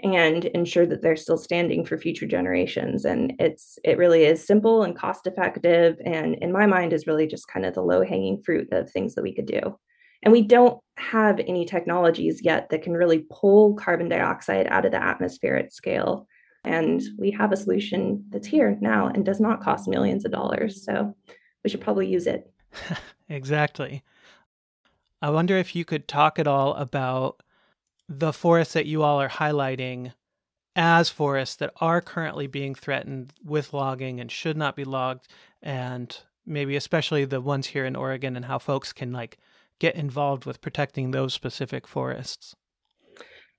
and 0.03 0.47
ensure 0.47 0.87
that 0.87 1.03
they're 1.03 1.15
still 1.15 1.37
standing 1.37 1.85
for 1.85 1.99
future 1.99 2.27
generations. 2.27 3.05
And 3.05 3.35
it's 3.39 3.79
it 3.85 3.99
really 3.99 4.25
is 4.25 4.47
simple 4.47 4.83
and 4.83 4.97
cost 4.97 5.27
effective 5.27 5.97
and 6.07 6.37
in 6.37 6.53
my 6.53 6.65
mind 6.65 6.95
is 6.95 7.07
really 7.07 7.27
just 7.27 7.49
kind 7.49 7.67
of 7.67 7.75
the 7.75 7.83
low 7.83 8.03
hanging 8.03 8.43
fruit 8.43 8.73
of 8.73 8.91
things 8.91 9.15
that 9.15 9.23
we 9.23 9.35
could 9.35 9.45
do. 9.45 9.79
And 10.23 10.33
we 10.33 10.41
don't 10.41 10.79
have 10.97 11.39
any 11.39 11.67
technologies 11.67 12.41
yet 12.43 12.71
that 12.71 12.83
can 12.83 12.95
really 12.95 13.27
pull 13.31 13.75
carbon 13.75 14.09
dioxide 14.09 14.67
out 14.69 14.87
of 14.87 14.93
the 14.93 15.03
atmosphere 15.03 15.57
at 15.57 15.75
scale 15.75 16.27
and 16.65 17.03
we 17.19 17.31
have 17.31 17.53
a 17.53 17.57
solution 17.57 18.25
that's 18.31 18.47
here 18.47 18.77
now 18.81 19.09
and 19.09 19.25
does 19.25 19.41
not 19.41 19.63
cost 19.63 19.89
millions 19.89 20.25
of 20.25 20.33
dollars. 20.33 20.85
So 20.85 21.15
we 21.65 21.71
should 21.71 21.81
probably 21.81 22.07
use 22.07 22.27
it. 22.27 22.53
exactly. 23.29 24.03
I 25.23 25.31
wonder 25.31 25.57
if 25.57 25.75
you 25.75 25.85
could 25.85 26.09
talk 26.09 26.39
at 26.39 26.47
all 26.47 26.75
about 26.75 27.43
the 28.09 28.33
forests 28.33 28.75
that 28.75 28.87
you 28.87 29.03
all 29.03 29.21
are 29.21 29.29
highlighting 29.29 30.13
as 30.77 31.11
forests 31.11 31.57
that 31.57 31.73
are 31.81 32.01
currently 32.01 32.47
being 32.47 32.75
threatened 32.75 33.33
with 33.45 33.73
logging 33.73 34.21
and 34.21 34.31
should 34.31 34.57
not 34.57 34.77
be 34.77 34.85
logged 34.85 35.29
and 35.63 36.19
maybe 36.47 36.77
especially 36.77 37.25
the 37.25 37.41
ones 37.41 37.69
here 37.69 37.85
in 37.85 37.97
Oregon 37.97 38.37
and 38.37 38.45
how 38.45 38.59
folks 38.59 38.93
can 38.93 39.13
like 39.13 39.39
get 39.79 39.95
involved 39.95 40.45
with 40.45 40.61
protecting 40.61 41.11
those 41.11 41.35
specific 41.35 41.87
forests. 41.87 42.55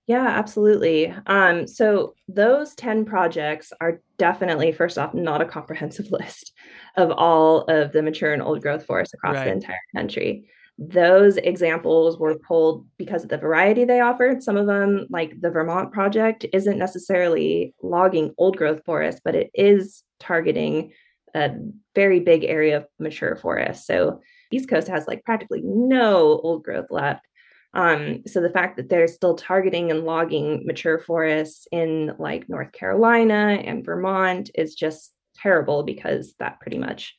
Yeah, 0.08 0.27
absolutely. 0.27 1.13
Um, 1.27 1.67
so 1.67 2.15
those 2.27 2.75
10 2.75 3.05
projects 3.05 3.72
are 3.79 4.01
definitely, 4.17 4.72
first 4.72 4.98
off, 4.98 5.13
not 5.13 5.41
a 5.41 5.46
comprehensive 5.46 6.08
list 6.12 6.53
of 6.98 7.12
all 7.12 7.62
of 7.62 7.91
the 7.91 8.01
mature 8.01 8.34
and 8.34 8.41
old 8.41 8.62
growth 8.62 8.86
forests 8.86 9.13
across 9.13 9.36
right. 9.36 9.46
the 9.46 9.51
entire 9.51 9.77
country. 9.96 10.50
Those 10.77 11.38
examples 11.38 12.17
were 12.17 12.39
pulled 12.39 12.88
because 12.98 13.24
of 13.24 13.29
the 13.29 13.38
variety 13.38 13.86
they 13.86 14.00
offered. 14.00 14.41
Some 14.41 14.58
of 14.58 14.65
them, 14.65 15.05
like 15.10 15.39
the 15.39 15.51
Vermont 15.51 15.91
project, 15.91 16.46
isn't 16.53 16.77
necessarily 16.77 17.75
logging 17.84 18.34
old 18.38 18.58
growth 18.58 18.81
forests, 18.86 19.22
but 19.24 19.36
it 19.36 19.51
is 19.53 20.03
targeting 20.20 20.93
a 21.36 21.51
very 21.93 22.20
big 22.20 22.43
area 22.43 22.77
of 22.77 22.88
mature 23.00 23.36
forest. 23.36 23.86
So 23.86 24.22
East 24.51 24.70
Coast 24.70 24.88
has 24.88 25.08
like 25.08 25.24
practically 25.24 25.62
no 25.63 26.39
old 26.43 26.63
growth 26.63 26.88
left. 26.89 27.25
Um, 27.74 28.24
so 28.28 28.42
the 28.42 28.50
fact 28.50 28.78
that 28.78 28.90
they're 28.90 29.08
still 29.08 29.36
targeting 29.36 29.92
and 29.92 30.04
logging 30.04 30.66
mature 30.66 31.00
forests 31.00 31.68
in 31.72 32.13
like 32.20 32.50
North 32.50 32.72
Carolina 32.74 33.62
and 33.63 33.86
Vermont 33.86 34.50
is 34.56 34.75
just 34.75 35.13
terrible 35.36 35.84
because 35.84 36.34
that 36.40 36.60
pretty 36.60 36.78
much 36.78 37.16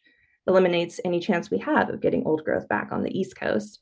eliminates 0.47 1.01
any 1.05 1.21
chance 1.21 1.51
we 1.51 1.59
have 1.59 1.89
of 1.89 2.01
getting 2.01 2.27
old 2.27 2.45
growth 2.45 2.69
back 2.69 2.89
on 2.93 3.03
the 3.03 3.19
East 3.19 3.37
Coast. 3.37 3.81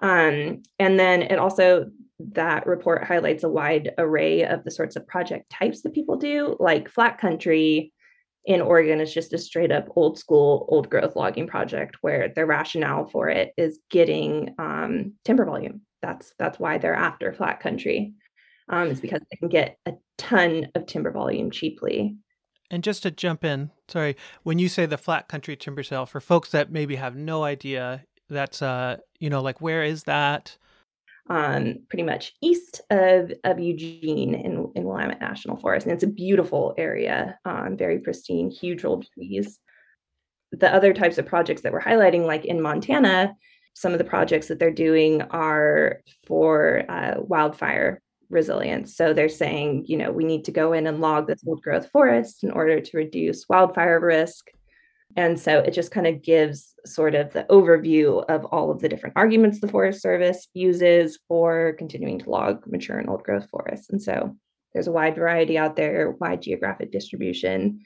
Um, 0.00 0.62
and 0.78 0.98
then 0.98 1.22
it 1.22 1.38
also, 1.38 1.90
that 2.32 2.66
report 2.66 3.04
highlights 3.04 3.44
a 3.44 3.48
wide 3.48 3.92
array 3.98 4.44
of 4.44 4.64
the 4.64 4.70
sorts 4.70 4.96
of 4.96 5.06
project 5.06 5.50
types 5.50 5.82
that 5.82 5.94
people 5.94 6.16
do, 6.16 6.56
like 6.58 6.90
flat 6.90 7.18
country 7.18 7.92
in 8.46 8.62
Oregon 8.62 9.00
is 9.00 9.12
just 9.12 9.34
a 9.34 9.38
straight 9.38 9.70
up 9.70 9.88
old 9.96 10.18
school, 10.18 10.66
old 10.70 10.88
growth 10.88 11.14
logging 11.16 11.46
project 11.46 11.98
where 12.00 12.32
the 12.34 12.46
rationale 12.46 13.06
for 13.06 13.28
it 13.28 13.52
is 13.58 13.78
getting 13.90 14.54
um, 14.58 15.12
timber 15.24 15.44
volume. 15.44 15.82
That's 16.02 16.34
that's 16.38 16.58
why 16.58 16.78
they're 16.78 16.94
after 16.94 17.32
flat 17.32 17.60
country. 17.60 18.14
Um, 18.68 18.88
it's 18.88 19.00
because 19.00 19.20
they 19.30 19.36
can 19.36 19.48
get 19.48 19.78
a 19.86 19.94
ton 20.16 20.68
of 20.74 20.86
timber 20.86 21.10
volume 21.10 21.50
cheaply. 21.50 22.16
And 22.70 22.84
just 22.84 23.02
to 23.02 23.10
jump 23.10 23.44
in, 23.44 23.70
sorry, 23.88 24.16
when 24.44 24.60
you 24.60 24.68
say 24.68 24.86
the 24.86 24.96
flat 24.96 25.28
country 25.28 25.56
timber 25.56 25.82
sale, 25.82 26.06
for 26.06 26.20
folks 26.20 26.52
that 26.52 26.70
maybe 26.70 26.94
have 26.96 27.16
no 27.16 27.42
idea, 27.42 28.04
that's 28.28 28.62
uh, 28.62 28.98
you 29.18 29.28
know, 29.28 29.42
like 29.42 29.60
where 29.60 29.82
is 29.82 30.04
that? 30.04 30.56
Um, 31.28 31.80
pretty 31.88 32.02
much 32.02 32.32
east 32.42 32.80
of, 32.90 33.32
of 33.44 33.60
Eugene 33.60 34.34
in, 34.34 34.70
in 34.74 34.84
Willamette 34.84 35.20
National 35.20 35.56
Forest. 35.56 35.86
And 35.86 35.94
it's 35.94 36.02
a 36.02 36.08
beautiful 36.08 36.74
area, 36.76 37.38
um, 37.44 37.76
very 37.76 38.00
pristine, 38.00 38.50
huge 38.50 38.84
old 38.84 39.06
trees. 39.14 39.58
The 40.52 40.72
other 40.74 40.92
types 40.92 41.18
of 41.18 41.26
projects 41.26 41.62
that 41.62 41.72
we're 41.72 41.80
highlighting, 41.80 42.26
like 42.26 42.44
in 42.44 42.60
Montana, 42.60 43.34
some 43.80 43.92
of 43.92 43.98
the 43.98 44.04
projects 44.04 44.48
that 44.48 44.58
they're 44.58 44.70
doing 44.70 45.22
are 45.30 46.02
for 46.26 46.84
uh, 46.90 47.14
wildfire 47.16 48.02
resilience. 48.28 48.94
So 48.94 49.14
they're 49.14 49.30
saying, 49.30 49.84
you 49.86 49.96
know, 49.96 50.12
we 50.12 50.22
need 50.22 50.44
to 50.44 50.52
go 50.52 50.74
in 50.74 50.86
and 50.86 51.00
log 51.00 51.26
this 51.26 51.42
old 51.46 51.62
growth 51.62 51.88
forest 51.90 52.44
in 52.44 52.50
order 52.50 52.78
to 52.78 52.96
reduce 52.96 53.48
wildfire 53.48 53.98
risk. 53.98 54.50
And 55.16 55.40
so 55.40 55.60
it 55.60 55.72
just 55.72 55.92
kind 55.92 56.06
of 56.06 56.20
gives 56.20 56.74
sort 56.84 57.14
of 57.14 57.32
the 57.32 57.44
overview 57.44 58.22
of 58.28 58.44
all 58.44 58.70
of 58.70 58.80
the 58.80 58.88
different 58.88 59.16
arguments 59.16 59.60
the 59.60 59.68
Forest 59.68 60.02
Service 60.02 60.46
uses 60.52 61.18
for 61.26 61.72
continuing 61.78 62.18
to 62.18 62.30
log 62.30 62.62
mature 62.66 62.98
and 62.98 63.08
old 63.08 63.22
growth 63.22 63.48
forests. 63.48 63.88
And 63.88 64.02
so 64.02 64.36
there's 64.74 64.88
a 64.88 64.92
wide 64.92 65.16
variety 65.16 65.56
out 65.56 65.74
there, 65.74 66.10
wide 66.20 66.42
geographic 66.42 66.92
distribution. 66.92 67.80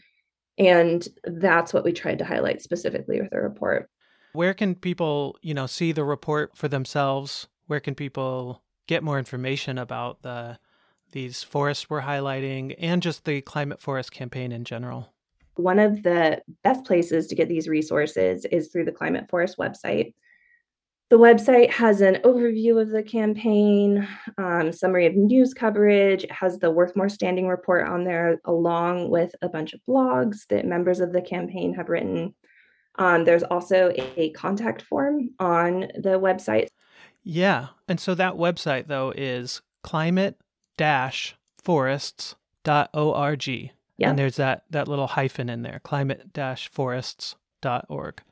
And 0.59 1.07
that's 1.23 1.73
what 1.73 1.85
we 1.85 1.93
tried 1.93 2.19
to 2.19 2.25
highlight 2.25 2.63
specifically 2.63 3.21
with 3.21 3.31
the 3.31 3.41
report. 3.41 3.89
Where 4.35 4.53
can 4.53 4.75
people, 4.75 5.39
you 5.43 5.55
know, 5.55 5.67
see 5.67 5.93
the 5.93 6.05
report 6.05 6.57
for 6.57 6.67
themselves? 6.67 7.47
Where 7.69 7.79
can 7.79 7.95
people 7.95 8.63
get 8.89 9.05
more 9.05 9.19
information 9.19 9.79
about 9.79 10.23
the 10.23 10.59
these 11.13 11.45
forests 11.45 11.89
we're 11.89 12.03
highlighting 12.03 12.75
and 12.81 13.01
just 13.01 13.25
the 13.25 13.41
climate 13.43 13.81
forest 13.81 14.11
campaign 14.11 14.51
in 14.51 14.65
general? 14.65 15.15
One 15.55 15.79
of 15.79 16.03
the 16.03 16.43
best 16.65 16.85
places 16.85 17.29
to 17.29 17.37
get 17.37 17.49
these 17.49 17.69
resources 17.69 18.45
is 18.47 18.69
through 18.69 18.87
the 18.87 18.93
Climate 18.93 19.31
Forest 19.31 19.57
website. 19.57 20.15
The 21.11 21.19
website 21.19 21.71
has 21.71 22.01
an 22.01 22.17
overview 22.25 22.83
of 22.83 22.91
the 22.91 23.05
campaign, 23.05 24.09
um, 24.37 24.73
summary 24.73 25.07
of 25.07 25.15
news 25.15 25.55
coverage. 25.55 26.27
Has 26.31 26.59
the 26.59 26.73
Worth 26.73 26.97
More 26.97 27.09
Standing 27.09 27.47
report 27.47 27.87
on 27.87 28.03
there, 28.03 28.41
along 28.47 29.11
with 29.11 29.33
a 29.43 29.49
bunch 29.49 29.75
of 29.75 29.81
blogs 29.89 30.39
that 30.49 30.67
members 30.67 30.99
of 30.99 31.13
the 31.13 31.23
campaign 31.23 31.73
have 31.75 31.89
written. 31.89 32.35
Um, 32.97 33.25
there's 33.25 33.43
also 33.43 33.93
a, 34.17 34.31
contact 34.31 34.83
form 34.83 35.31
on 35.39 35.81
the 35.97 36.19
website. 36.21 36.69
Yeah. 37.23 37.69
And 37.89 37.99
so 37.99 38.15
that 38.15 38.35
website, 38.35 38.87
though, 38.87 39.13
is 39.17 39.63
climate 39.83 40.39
forests.org. 41.63 42.37
Yeah. 43.97 44.11
And 44.11 44.19
there's 44.19 44.37
that, 44.37 44.65
that 44.71 44.89
little 44.89 45.07
hyphen 45.07 45.49
in 45.49 45.63
there, 45.63 45.81
climate 45.85 46.39
forests.org. 46.73 48.23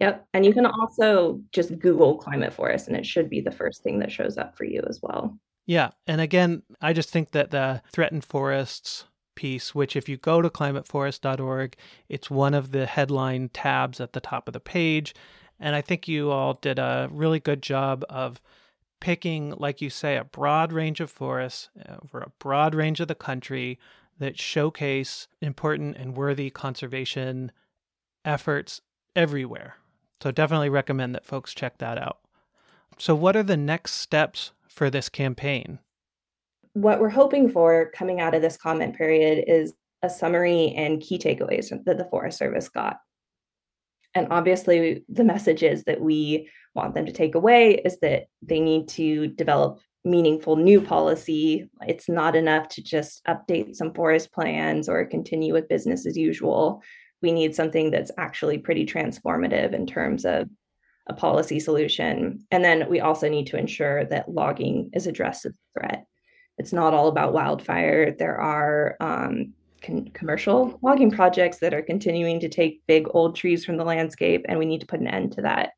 Yep. 0.00 0.26
And 0.32 0.46
you 0.46 0.52
can 0.52 0.66
also 0.66 1.40
just 1.52 1.78
Google 1.78 2.18
climate 2.18 2.52
forest, 2.52 2.86
and 2.88 2.96
it 2.96 3.04
should 3.04 3.28
be 3.28 3.40
the 3.40 3.50
first 3.50 3.82
thing 3.82 3.98
that 3.98 4.12
shows 4.12 4.38
up 4.38 4.56
for 4.56 4.64
you 4.64 4.82
as 4.88 5.00
well. 5.02 5.36
Yeah. 5.66 5.90
And 6.06 6.20
again, 6.20 6.62
I 6.80 6.92
just 6.92 7.10
think 7.10 7.32
that 7.32 7.50
the 7.50 7.82
threatened 7.92 8.24
forests 8.24 9.04
piece, 9.38 9.72
which 9.72 9.94
if 9.94 10.08
you 10.08 10.16
go 10.16 10.42
to 10.42 10.50
climateforest.org, 10.50 11.76
it's 12.08 12.28
one 12.28 12.54
of 12.54 12.72
the 12.72 12.86
headline 12.86 13.48
tabs 13.50 14.00
at 14.00 14.12
the 14.12 14.20
top 14.20 14.48
of 14.48 14.52
the 14.52 14.58
page. 14.58 15.14
And 15.60 15.76
I 15.76 15.80
think 15.80 16.08
you 16.08 16.32
all 16.32 16.54
did 16.54 16.80
a 16.80 17.08
really 17.12 17.38
good 17.38 17.62
job 17.62 18.04
of 18.08 18.42
picking, 18.98 19.54
like 19.56 19.80
you 19.80 19.90
say, 19.90 20.16
a 20.16 20.24
broad 20.24 20.72
range 20.72 20.98
of 20.98 21.08
forests 21.08 21.70
over 22.02 22.18
a 22.18 22.32
broad 22.40 22.74
range 22.74 22.98
of 22.98 23.06
the 23.06 23.14
country 23.14 23.78
that 24.18 24.40
showcase 24.40 25.28
important 25.40 25.96
and 25.96 26.16
worthy 26.16 26.50
conservation 26.50 27.52
efforts 28.24 28.80
everywhere. 29.14 29.76
So 30.20 30.32
definitely 30.32 30.68
recommend 30.68 31.14
that 31.14 31.24
folks 31.24 31.54
check 31.54 31.78
that 31.78 31.96
out. 31.96 32.18
So, 32.98 33.14
what 33.14 33.36
are 33.36 33.44
the 33.44 33.56
next 33.56 33.92
steps 33.92 34.50
for 34.66 34.90
this 34.90 35.08
campaign? 35.08 35.78
What 36.72 37.00
we're 37.00 37.08
hoping 37.08 37.50
for 37.50 37.90
coming 37.94 38.20
out 38.20 38.34
of 38.34 38.42
this 38.42 38.56
comment 38.56 38.96
period 38.96 39.44
is 39.46 39.72
a 40.02 40.10
summary 40.10 40.74
and 40.76 41.00
key 41.00 41.18
takeaways 41.18 41.70
that 41.84 41.98
the 41.98 42.08
Forest 42.10 42.38
Service 42.38 42.68
got. 42.68 42.98
And 44.14 44.28
obviously, 44.30 45.04
the 45.08 45.24
message 45.24 45.62
is 45.62 45.84
that 45.84 46.00
we 46.00 46.48
want 46.74 46.94
them 46.94 47.06
to 47.06 47.12
take 47.12 47.34
away 47.34 47.74
is 47.74 47.98
that 48.00 48.26
they 48.42 48.60
need 48.60 48.88
to 48.88 49.28
develop 49.28 49.80
meaningful 50.04 50.56
new 50.56 50.80
policy. 50.80 51.68
It's 51.86 52.08
not 52.08 52.36
enough 52.36 52.68
to 52.70 52.82
just 52.82 53.22
update 53.26 53.74
some 53.74 53.92
forest 53.92 54.32
plans 54.32 54.88
or 54.88 55.04
continue 55.04 55.52
with 55.52 55.68
business 55.68 56.06
as 56.06 56.16
usual. 56.16 56.82
We 57.20 57.32
need 57.32 57.54
something 57.54 57.90
that's 57.90 58.12
actually 58.16 58.58
pretty 58.58 58.86
transformative 58.86 59.72
in 59.72 59.86
terms 59.86 60.24
of 60.24 60.48
a 61.08 61.14
policy 61.14 61.58
solution. 61.58 62.46
And 62.50 62.64
then 62.64 62.88
we 62.88 63.00
also 63.00 63.28
need 63.28 63.48
to 63.48 63.58
ensure 63.58 64.04
that 64.06 64.28
logging 64.28 64.90
is 64.92 65.06
addressed 65.06 65.46
as 65.46 65.52
a 65.52 65.80
threat. 65.80 66.04
It's 66.58 66.72
not 66.72 66.94
all 66.94 67.08
about 67.08 67.32
wildfire. 67.32 68.10
There 68.12 68.40
are 68.40 68.96
um, 69.00 69.54
con- 69.82 70.10
commercial 70.12 70.78
logging 70.82 71.10
projects 71.10 71.58
that 71.58 71.74
are 71.74 71.82
continuing 71.82 72.40
to 72.40 72.48
take 72.48 72.82
big 72.86 73.06
old 73.10 73.36
trees 73.36 73.64
from 73.64 73.76
the 73.76 73.84
landscape, 73.84 74.44
and 74.48 74.58
we 74.58 74.66
need 74.66 74.80
to 74.80 74.86
put 74.86 75.00
an 75.00 75.08
end 75.08 75.32
to 75.32 75.42
that. 75.42 75.70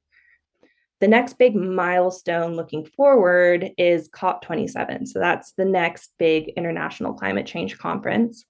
The 1.00 1.08
next 1.08 1.38
big 1.38 1.54
milestone 1.56 2.56
looking 2.56 2.84
forward 2.84 3.70
is 3.78 4.10
COP27. 4.10 5.08
So 5.08 5.18
that's 5.18 5.52
the 5.52 5.64
next 5.64 6.12
big 6.18 6.50
international 6.56 7.14
climate 7.14 7.46
change 7.46 7.78
conference, 7.78 8.44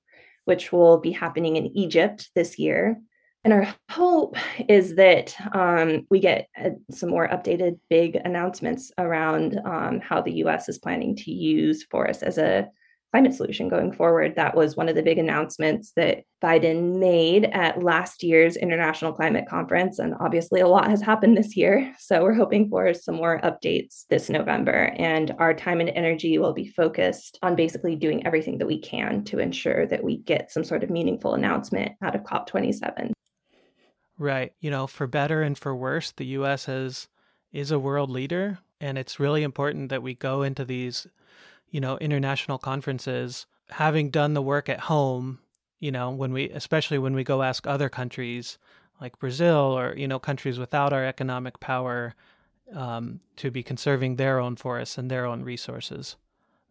which 0.47 0.73
will 0.73 0.99
be 0.99 1.13
happening 1.13 1.57
in 1.57 1.77
Egypt 1.77 2.29
this 2.35 2.59
year. 2.59 3.01
And 3.43 3.55
our 3.55 3.75
hope 3.91 4.37
is 4.69 4.97
that 4.97 5.35
um, 5.55 6.07
we 6.11 6.21
get 6.21 6.49
uh, 6.63 6.71
some 6.91 7.09
more 7.09 7.27
updated 7.27 7.79
big 7.89 8.17
announcements 8.17 8.93
around 8.99 9.59
um, 9.65 10.01
how 10.01 10.21
the 10.21 10.45
US 10.45 10.69
is 10.69 10.79
planning 10.79 11.17
to 11.17 11.31
use 11.31 11.85
forests 11.85 12.23
as 12.23 12.37
a 12.37 12.69
climate 13.13 13.35
solution 13.35 13.69
going 13.69 13.93
forward. 13.93 14.37
That 14.37 14.55
was 14.55 14.77
one 14.77 14.89
of 14.89 14.95
the 14.95 15.03
big 15.03 15.19
announcements 15.19 15.93
that 15.97 16.23
Biden 16.43 16.99
made 16.99 17.47
at 17.47 17.83
last 17.83 18.23
year's 18.23 18.57
International 18.57 19.13
Climate 19.13 19.47
Conference. 19.49 19.99
And 19.99 20.15
obviously, 20.21 20.61
a 20.61 20.69
lot 20.69 20.89
has 20.89 21.03
happened 21.03 21.37
this 21.37 21.57
year. 21.57 21.93
So 21.99 22.23
we're 22.23 22.35
hoping 22.35 22.69
for 22.69 22.95
some 22.95 23.17
more 23.17 23.41
updates 23.41 24.05
this 24.11 24.29
November. 24.31 24.95
And 24.97 25.35
our 25.39 25.55
time 25.55 25.81
and 25.81 25.91
energy 25.91 26.39
will 26.39 26.53
be 26.53 26.69
focused 26.69 27.39
on 27.43 27.57
basically 27.57 27.97
doing 27.97 28.25
everything 28.27 28.59
that 28.59 28.67
we 28.67 28.79
can 28.81 29.25
to 29.25 29.39
ensure 29.39 29.87
that 29.87 30.05
we 30.05 30.19
get 30.19 30.53
some 30.53 30.63
sort 30.63 30.85
of 30.85 30.91
meaningful 30.91 31.35
announcement 31.35 31.93
out 32.03 32.15
of 32.15 32.23
COP27. 32.23 33.13
Right. 34.21 34.53
You 34.61 34.71
know, 34.71 34.87
for 34.87 35.07
better 35.07 35.41
and 35.41 35.57
for 35.57 35.75
worse, 35.75 36.13
the 36.13 36.27
US 36.27 36.67
has 36.67 37.09
is 37.53 37.71
a 37.71 37.79
world 37.79 38.11
leader 38.11 38.59
and 38.81 38.99
it's 38.99 39.19
really 39.19 39.43
important 39.43 39.89
that 39.89 40.03
we 40.03 40.15
go 40.15 40.43
into 40.43 40.65
these 40.65 41.07
you 41.71 41.81
know, 41.81 41.97
international 41.99 42.59
conferences 42.59 43.47
having 43.71 44.11
done 44.11 44.35
the 44.35 44.43
work 44.43 44.69
at 44.69 44.81
home, 44.81 45.39
you 45.79 45.91
know, 45.91 46.11
when 46.11 46.33
we, 46.33 46.51
especially 46.51 46.99
when 46.99 47.15
we 47.15 47.25
go 47.25 47.43
ask 47.43 47.67
other 47.67 47.89
countries 47.89 48.59
like 49.01 49.19
Brazil 49.19 49.79
or, 49.79 49.97
you 49.97 50.07
know, 50.07 50.19
countries 50.19 50.59
without 50.59 50.93
our 50.93 51.05
economic 51.07 51.61
power 51.61 52.15
um, 52.75 53.21
to 53.37 53.51
be 53.51 53.63
conserving 53.63 54.17
their 54.17 54.39
own 54.39 54.57
forests 54.57 54.99
and 54.99 55.11
their 55.11 55.25
own 55.25 55.43
resources, 55.43 56.17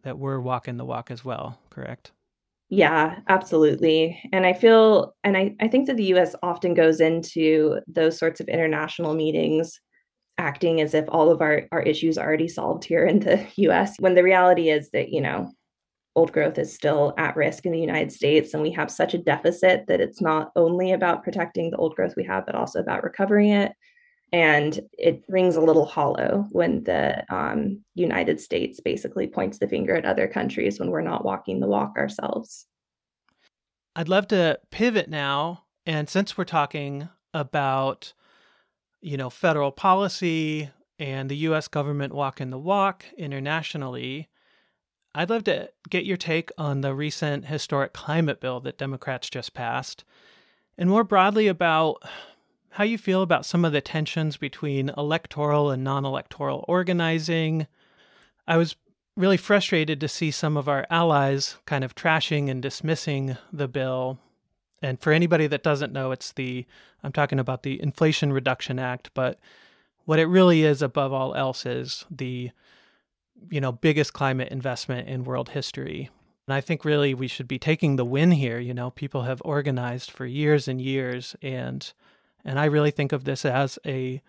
that 0.04 0.20
we're 0.20 0.40
walking 0.40 0.78
the 0.78 0.86
walk 0.86 1.10
as 1.10 1.26
well, 1.26 1.60
correct? 1.70 2.12
Yeah, 2.70 3.20
absolutely. 3.28 4.22
And 4.32 4.46
I 4.46 4.54
feel, 4.54 5.16
and 5.24 5.36
I, 5.36 5.56
I 5.60 5.68
think 5.68 5.88
that 5.88 5.98
the 5.98 6.06
US 6.06 6.36
often 6.44 6.74
goes 6.76 7.02
into 7.02 7.80
those 7.88 8.18
sorts 8.18 8.40
of 8.40 8.48
international 8.48 9.16
meetings 9.16 9.80
acting 10.38 10.82
as 10.82 10.94
if 10.94 11.06
all 11.10 11.32
of 11.32 11.42
our, 11.42 11.64
our 11.72 11.82
issues 11.82 12.18
are 12.18 12.28
already 12.28 12.48
solved 12.48 12.84
here 12.86 13.06
in 13.06 13.20
the 13.22 13.46
US, 13.58 13.96
when 14.00 14.16
the 14.16 14.24
reality 14.24 14.70
is 14.70 14.92
that, 14.92 15.10
you 15.10 15.22
know, 15.22 15.52
old 16.16 16.32
growth 16.34 16.58
is 16.60 16.74
still 16.74 17.14
at 17.18 17.36
risk 17.38 17.66
in 17.66 17.72
the 17.74 17.80
United 17.80 18.12
States. 18.12 18.54
And 18.54 18.64
we 18.64 18.72
have 18.72 18.92
such 18.92 19.14
a 19.14 19.20
deficit 19.20 19.86
that 19.88 20.02
it's 20.02 20.22
not 20.22 20.52
only 20.56 20.92
about 20.94 21.24
protecting 21.24 21.72
the 21.72 21.78
old 21.78 21.96
growth 21.96 22.16
we 22.18 22.26
have, 22.26 22.46
but 22.46 22.56
also 22.56 22.80
about 22.80 23.04
recovering 23.04 23.50
it. 23.52 23.74
And 24.32 24.80
it 24.94 25.24
rings 25.28 25.56
a 25.56 25.62
little 25.62 25.86
hollow 25.86 26.46
when 26.52 26.84
the 26.84 27.24
um, 27.34 27.84
United 27.96 28.40
States 28.40 28.80
basically 28.80 29.28
points 29.28 29.58
the 29.58 29.68
finger 29.68 29.96
at 29.96 30.06
other 30.06 30.28
countries 30.28 30.80
when 30.80 30.92
we're 30.92 31.02
not 31.02 31.26
walking 31.26 31.60
the 31.60 31.68
walk 31.68 31.96
ourselves. 31.98 32.68
I'd 33.96 34.10
love 34.10 34.28
to 34.28 34.60
pivot 34.72 35.10
now. 35.10 35.64
And 35.86 36.08
since 36.08 36.38
we're 36.38 36.46
talking 36.46 37.10
about, 37.34 38.14
you 39.02 39.18
know, 39.18 39.30
federal 39.30 39.72
policy 39.72 40.70
and 41.00 41.30
the 41.30 41.38
US 41.38 41.68
government 41.68 42.14
walking 42.14 42.52
the 42.52 42.60
walk 42.60 43.06
internationally, 43.18 44.30
I'd 45.16 45.30
love 45.30 45.44
to 45.46 45.70
get 45.90 46.06
your 46.06 46.18
take 46.18 46.52
on 46.58 46.82
the 46.82 46.94
recent 46.94 47.46
historic 47.46 47.94
climate 47.94 48.40
bill 48.40 48.60
that 48.62 48.78
Democrats 48.78 49.30
just 49.30 49.54
passed, 49.54 50.04
and 50.78 50.90
more 50.90 51.04
broadly 51.04 51.48
about 51.48 52.04
how 52.72 52.84
you 52.84 52.98
feel 52.98 53.22
about 53.22 53.46
some 53.46 53.66
of 53.66 53.72
the 53.72 53.82
tensions 53.82 54.38
between 54.38 54.90
electoral 54.98 55.72
and 55.72 55.84
non 55.84 56.06
electoral 56.06 56.66
organizing. 56.68 57.68
I 58.48 58.58
was 58.58 58.76
really 59.16 59.38
frustrated 59.38 60.00
to 60.00 60.08
see 60.08 60.32
some 60.32 60.56
of 60.56 60.70
our 60.70 60.88
allies 60.90 61.58
kind 61.66 61.84
of 61.84 61.96
trashing 61.96 62.50
and 62.50 62.62
dismissing 62.62 63.38
the 63.52 63.68
bill. 63.68 64.18
And 64.82 65.00
for 65.00 65.12
anybody 65.12 65.46
that 65.48 65.64
doesn't 65.64 65.92
know, 65.92 66.12
it's 66.12 66.32
the, 66.32 66.66
I'm 67.04 67.12
talking 67.12 67.40
about 67.40 67.64
the 67.64 67.82
Inflation 67.82 68.32
Reduction 68.32 68.80
Act, 68.80 69.12
but 69.14 69.38
what 70.06 70.20
it 70.20 70.28
really 70.28 70.64
is 70.64 70.82
above 70.82 71.12
all 71.12 71.36
else 71.36 71.66
is 71.66 72.06
the, 72.10 72.52
you 73.50 73.60
know, 73.60 73.74
biggest 73.74 74.14
climate 74.14 74.50
investment 74.50 75.10
in 75.10 75.26
world 75.26 75.50
history. 75.50 76.10
And 76.48 76.54
I 76.54 76.62
think 76.62 76.86
really 76.86 77.14
we 77.14 77.28
should 77.28 77.48
be 77.48 77.60
taking 77.60 77.96
the 77.96 78.06
win 78.06 78.32
here. 78.32 78.60
You 78.60 78.74
know, 78.74 78.90
people 78.90 79.24
have 79.24 79.42
organized 79.44 80.12
for 80.12 80.26
years 80.26 80.68
and 80.68 80.80
years 80.82 81.36
and 81.42 81.92
and 82.46 82.60
I 82.60 82.66
really 82.66 82.92
think 82.92 83.12
of 83.12 83.24
this 83.24 83.46
as 83.46 83.80
a 83.86 84.22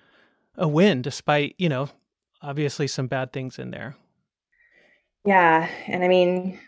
a 0.56 0.68
win, 0.68 1.02
despite 1.02 1.54
you 1.58 1.68
know 1.68 1.88
obviously 2.42 2.86
some 2.86 3.06
bad 3.06 3.32
things 3.32 3.58
in 3.58 3.70
there. 3.70 3.96
Yeah, 5.24 5.68
and 5.86 6.02
I 6.02 6.08
mean 6.08 6.58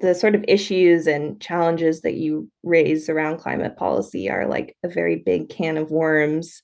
the 0.00 0.14
sort 0.14 0.34
of 0.34 0.44
issues 0.48 1.06
and 1.06 1.40
challenges 1.40 2.02
that 2.02 2.14
you 2.14 2.50
raise 2.62 3.08
around 3.08 3.38
climate 3.38 3.76
policy 3.76 4.28
are 4.28 4.46
like 4.46 4.76
a 4.82 4.88
very 4.88 5.16
big 5.16 5.48
can 5.48 5.76
of 5.76 5.90
worms 5.90 6.62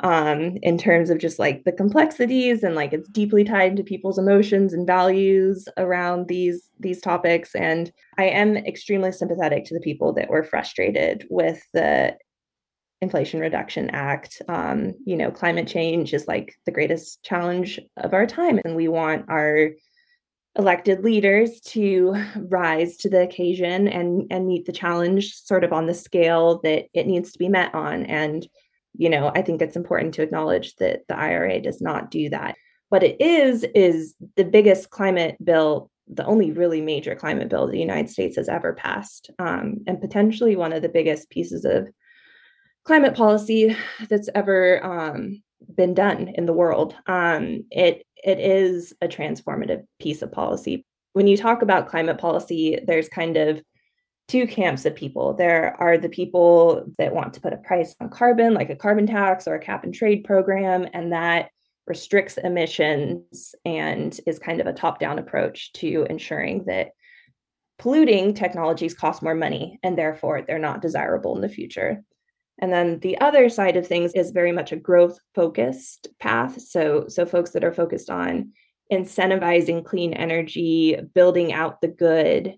um, 0.00 0.58
in 0.62 0.78
terms 0.78 1.10
of 1.10 1.18
just 1.18 1.38
like 1.38 1.62
the 1.64 1.72
complexities 1.72 2.62
and 2.62 2.74
like 2.74 2.92
it's 2.92 3.08
deeply 3.08 3.44
tied 3.44 3.76
to 3.76 3.84
people's 3.84 4.18
emotions 4.18 4.72
and 4.72 4.86
values 4.86 5.68
around 5.76 6.26
these 6.26 6.70
these 6.80 7.00
topics 7.00 7.54
and 7.54 7.92
i 8.18 8.24
am 8.24 8.56
extremely 8.56 9.12
sympathetic 9.12 9.64
to 9.64 9.74
the 9.74 9.80
people 9.80 10.12
that 10.12 10.28
were 10.28 10.42
frustrated 10.42 11.26
with 11.30 11.62
the 11.72 12.16
Inflation 13.02 13.40
Reduction 13.40 13.90
Act. 13.90 14.40
Um, 14.48 14.94
you 15.04 15.16
know, 15.16 15.30
climate 15.30 15.66
change 15.66 16.14
is 16.14 16.28
like 16.28 16.54
the 16.64 16.72
greatest 16.72 17.22
challenge 17.24 17.80
of 17.96 18.14
our 18.14 18.26
time, 18.26 18.60
and 18.64 18.76
we 18.76 18.86
want 18.88 19.26
our 19.28 19.70
elected 20.56 21.02
leaders 21.02 21.60
to 21.60 22.14
rise 22.36 22.96
to 22.98 23.10
the 23.10 23.22
occasion 23.22 23.88
and 23.88 24.28
and 24.30 24.46
meet 24.46 24.64
the 24.64 24.72
challenge 24.72 25.34
sort 25.34 25.64
of 25.64 25.72
on 25.72 25.86
the 25.86 25.94
scale 25.94 26.60
that 26.62 26.86
it 26.94 27.06
needs 27.06 27.32
to 27.32 27.38
be 27.38 27.48
met 27.48 27.74
on. 27.74 28.06
And 28.06 28.46
you 28.94 29.10
know, 29.10 29.32
I 29.34 29.42
think 29.42 29.60
it's 29.60 29.76
important 29.76 30.14
to 30.14 30.22
acknowledge 30.22 30.76
that 30.76 31.00
the 31.08 31.18
IRA 31.18 31.60
does 31.60 31.80
not 31.80 32.10
do 32.10 32.28
that. 32.30 32.54
What 32.90 33.02
it 33.02 33.20
is 33.20 33.64
is 33.74 34.14
the 34.36 34.44
biggest 34.44 34.90
climate 34.90 35.36
bill 35.44 35.90
the 36.08 36.26
only 36.26 36.52
really 36.52 36.80
major 36.80 37.14
climate 37.14 37.48
bill 37.48 37.66
the 37.66 37.78
United 37.78 38.10
States 38.10 38.36
has 38.36 38.48
ever 38.48 38.74
passed, 38.74 39.30
um, 39.38 39.78
and 39.86 40.00
potentially 40.00 40.54
one 40.54 40.72
of 40.72 40.82
the 40.82 40.88
biggest 40.88 41.30
pieces 41.30 41.64
of 41.64 41.88
climate 42.84 43.14
policy 43.14 43.76
that's 44.08 44.28
ever 44.34 44.84
um, 44.84 45.42
been 45.74 45.94
done 45.94 46.28
in 46.34 46.46
the 46.46 46.52
world. 46.52 46.94
Um, 47.06 47.64
it 47.70 48.06
it 48.24 48.38
is 48.38 48.92
a 49.00 49.08
transformative 49.08 49.84
piece 50.00 50.22
of 50.22 50.32
policy. 50.32 50.84
When 51.12 51.26
you 51.26 51.36
talk 51.36 51.62
about 51.62 51.88
climate 51.88 52.18
policy, 52.18 52.78
there's 52.86 53.08
kind 53.08 53.36
of 53.36 53.62
two 54.28 54.46
camps 54.46 54.86
of 54.86 54.94
people. 54.94 55.34
There 55.34 55.76
are 55.78 55.98
the 55.98 56.08
people 56.08 56.86
that 56.98 57.14
want 57.14 57.34
to 57.34 57.40
put 57.40 57.52
a 57.52 57.58
price 57.58 57.94
on 58.00 58.08
carbon, 58.08 58.54
like 58.54 58.70
a 58.70 58.76
carbon 58.76 59.06
tax 59.06 59.46
or 59.48 59.54
a 59.54 59.60
cap 59.60 59.84
and 59.84 59.92
trade 59.92 60.24
program, 60.24 60.86
and 60.92 61.12
that 61.12 61.50
restricts 61.86 62.38
emissions 62.38 63.54
and 63.64 64.18
is 64.26 64.38
kind 64.38 64.60
of 64.60 64.66
a 64.66 64.72
top 64.72 65.00
down 65.00 65.18
approach 65.18 65.72
to 65.74 66.06
ensuring 66.08 66.64
that 66.66 66.90
polluting 67.78 68.34
technologies 68.34 68.94
cost 68.94 69.22
more 69.22 69.34
money 69.34 69.80
and 69.82 69.98
therefore 69.98 70.42
they're 70.42 70.58
not 70.60 70.80
desirable 70.80 71.34
in 71.34 71.42
the 71.42 71.48
future. 71.48 72.02
And 72.62 72.72
then 72.72 73.00
the 73.00 73.20
other 73.20 73.48
side 73.48 73.76
of 73.76 73.88
things 73.88 74.12
is 74.14 74.30
very 74.30 74.52
much 74.52 74.70
a 74.70 74.76
growth 74.76 75.18
focused 75.34 76.06
path. 76.20 76.60
So, 76.60 77.06
so 77.08 77.26
folks 77.26 77.50
that 77.50 77.64
are 77.64 77.72
focused 77.72 78.08
on 78.08 78.52
incentivizing 78.90 79.84
clean 79.84 80.12
energy, 80.12 80.96
building 81.12 81.52
out 81.52 81.80
the 81.80 81.88
good, 81.88 82.56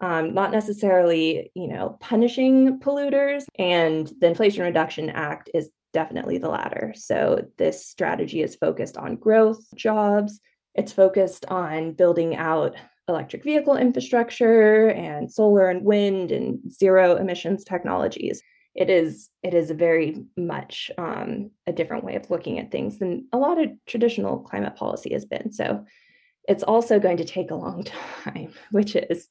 um, 0.00 0.34
not 0.34 0.52
necessarily, 0.52 1.50
you 1.54 1.68
know, 1.68 1.96
punishing 2.00 2.80
polluters. 2.80 3.44
And 3.58 4.12
the 4.20 4.26
Inflation 4.26 4.62
Reduction 4.62 5.08
Act 5.08 5.48
is 5.54 5.70
definitely 5.94 6.36
the 6.36 6.50
latter. 6.50 6.92
So 6.94 7.46
this 7.56 7.86
strategy 7.86 8.42
is 8.42 8.56
focused 8.56 8.98
on 8.98 9.16
growth, 9.16 9.64
jobs. 9.74 10.38
It's 10.74 10.92
focused 10.92 11.46
on 11.46 11.92
building 11.92 12.36
out 12.36 12.76
electric 13.08 13.42
vehicle 13.42 13.78
infrastructure 13.78 14.88
and 14.88 15.32
solar 15.32 15.70
and 15.70 15.82
wind 15.82 16.30
and 16.30 16.58
zero 16.70 17.16
emissions 17.16 17.64
technologies 17.64 18.42
it 18.76 18.90
is 18.90 19.30
it 19.42 19.54
is 19.54 19.70
very 19.70 20.24
much 20.36 20.90
um, 20.98 21.50
a 21.66 21.72
different 21.72 22.04
way 22.04 22.14
of 22.16 22.30
looking 22.30 22.58
at 22.58 22.70
things 22.70 22.98
than 22.98 23.26
a 23.32 23.38
lot 23.38 23.60
of 23.60 23.70
traditional 23.86 24.40
climate 24.40 24.76
policy 24.76 25.12
has 25.12 25.24
been. 25.24 25.50
So 25.50 25.86
it's 26.46 26.62
also 26.62 27.00
going 27.00 27.16
to 27.16 27.24
take 27.24 27.50
a 27.50 27.56
long 27.56 27.84
time, 28.24 28.52
which 28.70 28.94
is 28.94 29.28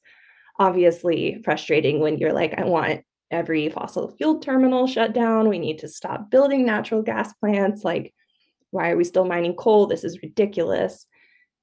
obviously 0.58 1.40
frustrating 1.44 2.00
when 2.00 2.18
you're 2.18 2.32
like, 2.32 2.54
I 2.58 2.64
want 2.64 3.02
every 3.30 3.68
fossil 3.68 4.14
fuel 4.16 4.40
terminal 4.40 4.86
shut 4.86 5.12
down. 5.12 5.48
We 5.48 5.58
need 5.58 5.78
to 5.80 5.88
stop 5.88 6.30
building 6.30 6.66
natural 6.66 7.02
gas 7.02 7.32
plants. 7.34 7.84
Like, 7.84 8.12
why 8.70 8.90
are 8.90 8.96
we 8.96 9.04
still 9.04 9.24
mining 9.24 9.54
coal? 9.54 9.86
This 9.86 10.04
is 10.04 10.22
ridiculous. 10.22 11.06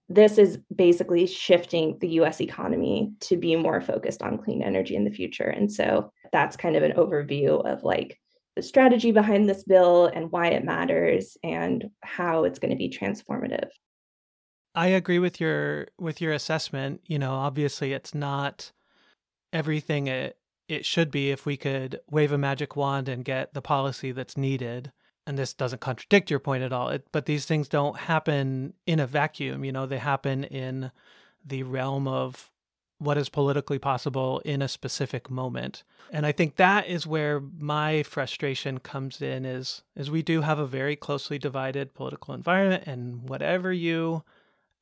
This 0.09 0.37
is 0.37 0.59
basically 0.75 1.25
shifting 1.25 1.97
the 1.99 2.09
US 2.19 2.41
economy 2.41 3.13
to 3.21 3.37
be 3.37 3.55
more 3.55 3.81
focused 3.81 4.21
on 4.21 4.37
clean 4.37 4.61
energy 4.61 4.95
in 4.95 5.05
the 5.05 5.11
future. 5.11 5.47
And 5.47 5.71
so 5.71 6.11
that's 6.31 6.57
kind 6.57 6.75
of 6.75 6.83
an 6.83 6.93
overview 6.93 7.65
of 7.65 7.83
like 7.83 8.19
the 8.55 8.61
strategy 8.61 9.11
behind 9.11 9.49
this 9.49 9.63
bill 9.63 10.07
and 10.07 10.31
why 10.31 10.47
it 10.47 10.63
matters 10.63 11.37
and 11.43 11.89
how 12.03 12.43
it's 12.43 12.59
going 12.59 12.71
to 12.71 12.77
be 12.77 12.89
transformative. 12.89 13.69
I 14.75 14.87
agree 14.87 15.19
with 15.19 15.39
your 15.39 15.87
with 15.99 16.21
your 16.21 16.33
assessment. 16.33 17.01
You 17.05 17.19
know, 17.19 17.33
obviously 17.33 17.93
it's 17.93 18.13
not 18.13 18.71
everything 19.51 20.07
it 20.07 20.37
it 20.67 20.85
should 20.85 21.11
be 21.11 21.31
if 21.31 21.45
we 21.45 21.57
could 21.57 21.99
wave 22.09 22.31
a 22.31 22.37
magic 22.37 22.75
wand 22.75 23.09
and 23.09 23.25
get 23.25 23.53
the 23.53 23.61
policy 23.61 24.11
that's 24.11 24.37
needed. 24.37 24.91
And 25.25 25.38
this 25.38 25.53
doesn't 25.53 25.81
contradict 25.81 26.29
your 26.29 26.39
point 26.39 26.63
at 26.63 26.73
all. 26.73 26.89
It, 26.89 27.07
but 27.12 27.25
these 27.25 27.45
things 27.45 27.69
don't 27.69 27.97
happen 27.97 28.73
in 28.86 28.99
a 28.99 29.07
vacuum. 29.07 29.63
You 29.63 29.71
know, 29.71 29.86
they 29.86 29.97
happen 29.97 30.43
in 30.43 30.91
the 31.45 31.63
realm 31.63 32.07
of 32.07 32.51
what 33.03 33.17
is 33.17 33.29
politically 33.29 33.79
possible 33.79 34.41
in 34.45 34.62
a 34.62 34.67
specific 34.67 35.29
moment. 35.29 35.83
And 36.12 36.25
I 36.25 36.31
think 36.31 36.55
that 36.55 36.88
is 36.88 37.07
where 37.07 37.41
my 37.57 38.03
frustration 38.03 38.79
comes 38.79 39.21
in 39.21 39.45
is 39.45 39.83
is 39.95 40.09
we 40.09 40.21
do 40.21 40.41
have 40.41 40.59
a 40.59 40.65
very 40.65 40.95
closely 40.95 41.38
divided 41.38 41.93
political 41.93 42.33
environment 42.33 42.83
and 42.86 43.27
whatever 43.27 43.73
you 43.73 44.23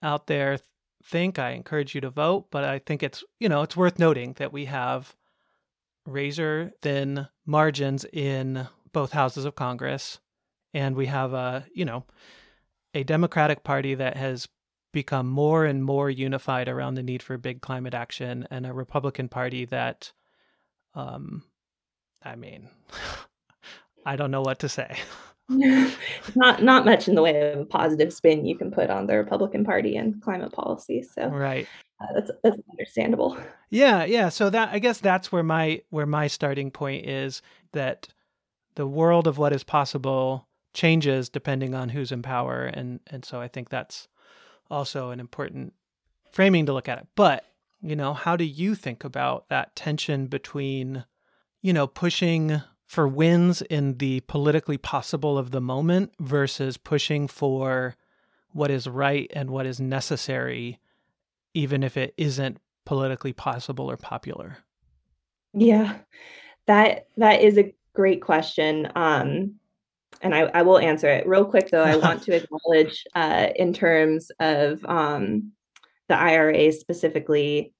out 0.03 0.27
there 0.27 0.59
think 1.03 1.39
I 1.39 1.51
encourage 1.51 1.95
you 1.95 2.01
to 2.01 2.09
vote, 2.09 2.47
but 2.51 2.63
I 2.63 2.79
think 2.79 3.01
it's, 3.01 3.23
you 3.39 3.49
know, 3.49 3.63
it's 3.63 3.77
worth 3.77 3.97
noting 3.97 4.33
that 4.33 4.53
we 4.53 4.65
have 4.65 5.15
razor 6.05 6.71
thin 6.81 7.27
margins 7.45 8.05
in 8.13 8.67
both 8.93 9.11
houses 9.11 9.45
of 9.45 9.55
Congress 9.55 10.19
and 10.73 10.95
we 10.95 11.05
have 11.07 11.33
a, 11.33 11.65
you 11.73 11.85
know, 11.85 12.05
a 12.93 13.03
Democratic 13.03 13.63
Party 13.63 13.95
that 13.95 14.17
has 14.17 14.47
become 14.91 15.29
more 15.29 15.65
and 15.65 15.83
more 15.83 16.09
unified 16.09 16.67
around 16.67 16.95
the 16.95 17.03
need 17.03 17.23
for 17.23 17.37
big 17.37 17.61
climate 17.61 17.93
action 17.93 18.47
and 18.51 18.65
a 18.65 18.73
Republican 18.73 19.29
Party 19.29 19.65
that, 19.65 20.11
um, 20.95 21.43
I 22.23 22.35
mean, 22.35 22.69
I 24.05 24.15
don't 24.15 24.31
know 24.31 24.41
what 24.41 24.59
to 24.59 24.69
say. 24.69 24.97
not 26.35 26.63
not 26.63 26.85
much 26.85 27.07
in 27.07 27.15
the 27.15 27.21
way 27.21 27.51
of 27.51 27.59
a 27.59 27.65
positive 27.65 28.13
spin 28.13 28.45
you 28.45 28.57
can 28.57 28.71
put 28.71 28.89
on 28.89 29.05
the 29.05 29.17
Republican 29.17 29.65
Party 29.65 29.97
and 29.97 30.21
climate 30.21 30.53
policy. 30.53 31.03
So 31.03 31.27
right, 31.27 31.67
uh, 31.99 32.07
that's 32.13 32.31
that's 32.43 32.57
understandable. 32.71 33.37
Yeah, 33.69 34.05
yeah. 34.05 34.29
So 34.29 34.49
that 34.49 34.69
I 34.71 34.79
guess 34.79 34.99
that's 34.99 35.31
where 35.31 35.43
my 35.43 35.81
where 35.89 36.05
my 36.05 36.27
starting 36.27 36.71
point 36.71 37.05
is 37.05 37.41
that 37.73 38.07
the 38.75 38.87
world 38.87 39.27
of 39.27 39.37
what 39.37 39.51
is 39.51 39.63
possible 39.63 40.47
changes 40.73 41.29
depending 41.29 41.75
on 41.75 41.89
who's 41.89 42.11
in 42.11 42.21
power, 42.21 42.65
and 42.65 42.99
and 43.07 43.25
so 43.25 43.41
I 43.41 43.47
think 43.47 43.69
that's 43.69 44.07
also 44.69 45.09
an 45.09 45.19
important 45.19 45.73
framing 46.31 46.65
to 46.65 46.73
look 46.73 46.89
at 46.89 46.97
it. 46.97 47.07
But 47.15 47.45
you 47.81 47.95
know, 47.95 48.13
how 48.13 48.35
do 48.35 48.43
you 48.45 48.75
think 48.75 49.03
about 49.03 49.49
that 49.49 49.75
tension 49.75 50.27
between 50.27 51.05
you 51.61 51.73
know 51.73 51.87
pushing 51.87 52.61
for 52.85 53.07
wins 53.07 53.61
in 53.63 53.97
the 53.99 54.19
politically 54.21 54.77
possible 54.77 55.37
of 55.37 55.51
the 55.51 55.61
moment 55.61 56.11
versus 56.19 56.75
pushing 56.75 57.25
for 57.25 57.95
what 58.51 58.69
is 58.69 58.85
right 58.85 59.31
and 59.33 59.49
what 59.49 59.65
is 59.65 59.79
necessary, 59.79 60.77
even 61.53 61.83
if 61.83 61.95
it 61.95 62.13
isn't 62.17 62.59
politically 62.85 63.31
possible 63.31 63.89
or 63.89 63.95
popular? 63.95 64.57
Yeah, 65.53 65.99
that 66.67 67.07
that 67.17 67.41
is 67.41 67.57
a 67.57 67.73
great 67.93 68.21
question. 68.21 68.91
Um, 68.95 69.55
and 70.21 70.35
I, 70.35 70.41
I 70.53 70.61
will 70.61 70.77
answer 70.77 71.07
it 71.07 71.27
real 71.27 71.45
quick 71.45 71.69
though. 71.69 71.83
I 71.83 71.95
want 71.95 72.23
to 72.25 72.35
acknowledge 72.35 73.03
uh, 73.15 73.49
in 73.55 73.73
terms 73.73 74.31
of 74.39 74.83
um, 74.85 75.51
the 76.09 76.17
IRA 76.17 76.71
specifically, 76.71 77.73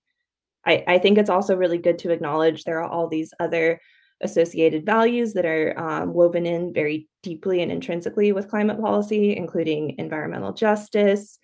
I, 0.65 0.83
I 0.87 0.97
think 0.99 1.17
it's 1.17 1.29
also 1.29 1.55
really 1.55 1.77
good 1.77 1.99
to 1.99 2.11
acknowledge 2.11 2.63
there 2.63 2.79
are 2.81 2.89
all 2.89 3.07
these 3.07 3.33
other 3.39 3.81
associated 4.21 4.85
values 4.85 5.33
that 5.33 5.45
are 5.45 5.77
um, 5.77 6.13
woven 6.13 6.45
in 6.45 6.73
very 6.73 7.07
deeply 7.23 7.61
and 7.61 7.71
intrinsically 7.71 8.31
with 8.31 8.49
climate 8.49 8.79
policy, 8.79 9.35
including 9.35 9.95
environmental 9.97 10.53
justice, 10.53 11.39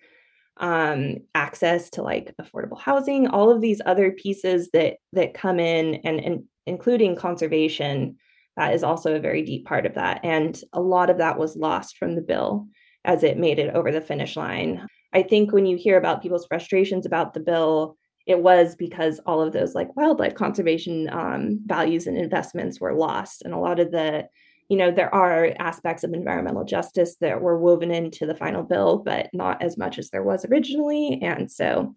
um, 0.58 1.16
access 1.34 1.90
to 1.90 2.02
like 2.02 2.34
affordable 2.40 2.80
housing, 2.80 3.28
all 3.28 3.50
of 3.50 3.60
these 3.60 3.80
other 3.84 4.12
pieces 4.12 4.70
that 4.72 4.96
that 5.12 5.34
come 5.34 5.60
in, 5.60 5.96
and, 6.04 6.20
and 6.20 6.44
including 6.66 7.16
conservation. 7.16 8.16
That 8.58 8.74
is 8.74 8.82
also 8.82 9.14
a 9.14 9.20
very 9.20 9.42
deep 9.42 9.66
part 9.66 9.86
of 9.86 9.94
that, 9.94 10.20
and 10.24 10.60
a 10.72 10.80
lot 10.80 11.10
of 11.10 11.18
that 11.18 11.38
was 11.38 11.56
lost 11.56 11.96
from 11.96 12.16
the 12.16 12.20
bill 12.20 12.66
as 13.04 13.22
it 13.22 13.38
made 13.38 13.60
it 13.60 13.72
over 13.74 13.92
the 13.92 14.00
finish 14.00 14.36
line. 14.36 14.84
I 15.14 15.22
think 15.22 15.52
when 15.52 15.64
you 15.64 15.76
hear 15.76 15.96
about 15.96 16.22
people's 16.22 16.46
frustrations 16.46 17.06
about 17.06 17.34
the 17.34 17.40
bill, 17.40 17.96
it 18.26 18.42
was 18.42 18.74
because 18.74 19.20
all 19.26 19.40
of 19.40 19.52
those 19.52 19.76
like 19.76 19.96
wildlife 19.96 20.34
conservation 20.34 21.08
um, 21.10 21.60
values 21.66 22.08
and 22.08 22.18
investments 22.18 22.80
were 22.80 22.94
lost. 22.94 23.42
And 23.42 23.54
a 23.54 23.58
lot 23.58 23.78
of 23.78 23.92
the 23.92 24.28
you 24.68 24.76
know 24.76 24.90
there 24.90 25.14
are 25.14 25.54
aspects 25.60 26.04
of 26.04 26.12
environmental 26.12 26.64
justice 26.64 27.16
that 27.20 27.40
were 27.40 27.58
woven 27.58 27.90
into 27.90 28.26
the 28.26 28.34
final 28.34 28.62
bill 28.62 28.98
but 28.98 29.30
not 29.32 29.62
as 29.62 29.78
much 29.78 29.98
as 29.98 30.10
there 30.10 30.24
was 30.24 30.44
originally. 30.44 31.20
And 31.22 31.50
so 31.50 31.94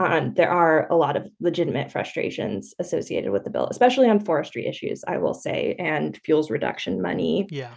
um, 0.00 0.34
there 0.34 0.50
are 0.50 0.88
a 0.90 0.96
lot 0.96 1.16
of 1.16 1.28
legitimate 1.40 1.90
frustrations 1.90 2.74
associated 2.78 3.30
with 3.30 3.44
the 3.44 3.50
bill 3.50 3.68
especially 3.70 4.08
on 4.08 4.20
forestry 4.20 4.66
issues 4.66 5.04
i 5.06 5.16
will 5.16 5.34
say 5.34 5.74
and 5.78 6.18
fuels 6.24 6.50
reduction 6.50 7.00
money 7.00 7.46
yeah 7.50 7.74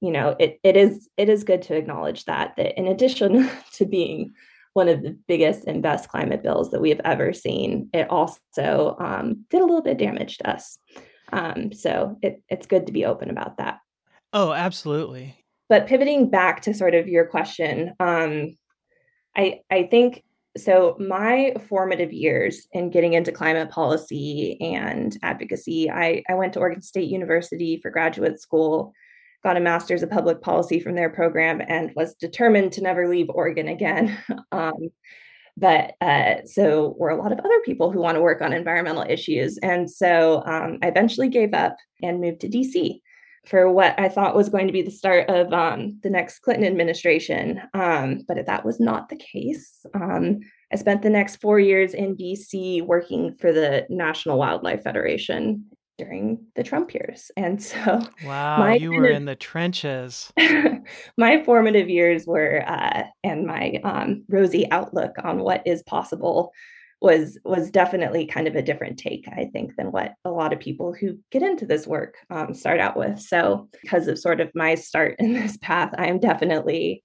you 0.00 0.10
know 0.10 0.36
it, 0.38 0.58
it 0.62 0.76
is 0.76 1.08
it 1.16 1.28
is 1.28 1.44
good 1.44 1.62
to 1.62 1.76
acknowledge 1.76 2.24
that 2.24 2.54
that 2.56 2.78
in 2.78 2.86
addition 2.86 3.48
to 3.72 3.84
being 3.84 4.32
one 4.74 4.88
of 4.88 5.02
the 5.02 5.16
biggest 5.28 5.64
and 5.66 5.82
best 5.82 6.08
climate 6.08 6.42
bills 6.42 6.70
that 6.70 6.80
we 6.80 6.90
have 6.90 7.00
ever 7.04 7.32
seen. 7.32 7.90
It 7.92 8.08
also 8.08 8.96
um, 8.98 9.44
did 9.50 9.60
a 9.60 9.64
little 9.64 9.82
bit 9.82 9.92
of 9.92 9.98
damage 9.98 10.38
to 10.38 10.50
us. 10.50 10.78
Um, 11.32 11.72
so 11.72 12.16
it, 12.22 12.42
it's 12.48 12.66
good 12.66 12.86
to 12.86 12.92
be 12.92 13.04
open 13.04 13.30
about 13.30 13.58
that. 13.58 13.80
Oh, 14.32 14.52
absolutely. 14.52 15.36
But 15.68 15.86
pivoting 15.86 16.30
back 16.30 16.62
to 16.62 16.74
sort 16.74 16.94
of 16.94 17.08
your 17.08 17.26
question, 17.26 17.94
um, 18.00 18.56
I 19.36 19.60
I 19.70 19.84
think 19.84 20.22
so. 20.56 20.96
My 20.98 21.54
formative 21.68 22.12
years 22.12 22.66
in 22.72 22.90
getting 22.90 23.12
into 23.14 23.32
climate 23.32 23.70
policy 23.70 24.58
and 24.60 25.16
advocacy, 25.22 25.90
I, 25.90 26.22
I 26.28 26.34
went 26.34 26.52
to 26.54 26.60
Oregon 26.60 26.82
State 26.82 27.10
University 27.10 27.78
for 27.80 27.90
graduate 27.90 28.40
school 28.40 28.94
got 29.42 29.56
a 29.56 29.60
master's 29.60 30.02
of 30.02 30.10
public 30.10 30.40
policy 30.40 30.78
from 30.78 30.94
their 30.94 31.10
program 31.10 31.60
and 31.66 31.92
was 31.96 32.14
determined 32.14 32.72
to 32.72 32.80
never 32.82 33.08
leave 33.08 33.28
Oregon 33.28 33.68
again. 33.68 34.16
um, 34.52 34.90
but 35.56 35.94
uh, 36.00 36.36
so 36.46 36.94
were 36.98 37.10
a 37.10 37.20
lot 37.20 37.32
of 37.32 37.38
other 37.40 37.60
people 37.64 37.90
who 37.90 38.00
want 38.00 38.16
to 38.16 38.22
work 38.22 38.40
on 38.40 38.52
environmental 38.52 39.04
issues. 39.06 39.58
And 39.58 39.90
so 39.90 40.42
um, 40.46 40.78
I 40.82 40.88
eventually 40.88 41.28
gave 41.28 41.52
up 41.52 41.76
and 42.02 42.20
moved 42.20 42.40
to 42.40 42.48
DC 42.48 43.00
for 43.44 43.70
what 43.70 43.98
I 43.98 44.08
thought 44.08 44.36
was 44.36 44.48
going 44.48 44.68
to 44.68 44.72
be 44.72 44.82
the 44.82 44.90
start 44.90 45.28
of 45.28 45.52
um, 45.52 45.98
the 46.02 46.10
next 46.10 46.40
Clinton 46.40 46.66
administration. 46.66 47.60
Um, 47.74 48.20
but 48.28 48.44
that 48.46 48.64
was 48.64 48.78
not 48.78 49.08
the 49.08 49.16
case. 49.16 49.84
Um, 49.94 50.40
I 50.72 50.76
spent 50.76 51.02
the 51.02 51.10
next 51.10 51.36
four 51.36 51.58
years 51.58 51.92
in 51.92 52.16
DC 52.16 52.82
working 52.86 53.34
for 53.34 53.52
the 53.52 53.86
National 53.90 54.38
Wildlife 54.38 54.82
Federation 54.84 55.64
during 55.98 56.46
the 56.56 56.62
Trump 56.62 56.94
years. 56.94 57.30
And 57.36 57.62
so, 57.62 58.00
wow, 58.24 58.72
you 58.72 58.92
were 58.92 59.08
in 59.08 59.24
the 59.24 59.36
trenches. 59.36 60.32
my 61.16 61.42
formative 61.44 61.88
years 61.88 62.26
were, 62.26 62.64
uh, 62.66 63.04
and 63.24 63.46
my 63.46 63.80
um, 63.84 64.24
rosy 64.28 64.70
outlook 64.70 65.16
on 65.22 65.40
what 65.40 65.62
is 65.66 65.82
possible 65.82 66.52
was 67.02 67.36
was 67.44 67.70
definitely 67.70 68.26
kind 68.26 68.46
of 68.46 68.54
a 68.54 68.62
different 68.62 68.98
take, 68.98 69.26
I 69.28 69.50
think, 69.52 69.76
than 69.76 69.90
what 69.90 70.14
a 70.24 70.30
lot 70.30 70.52
of 70.52 70.60
people 70.60 70.92
who 70.92 71.18
get 71.30 71.42
into 71.42 71.66
this 71.66 71.86
work 71.86 72.14
um, 72.30 72.54
start 72.54 72.80
out 72.80 72.96
with. 72.96 73.20
So, 73.20 73.68
because 73.82 74.06
of 74.06 74.18
sort 74.18 74.40
of 74.40 74.50
my 74.54 74.76
start 74.76 75.16
in 75.18 75.32
this 75.32 75.56
path, 75.58 75.92
I 75.98 76.06
am 76.06 76.20
definitely 76.20 77.02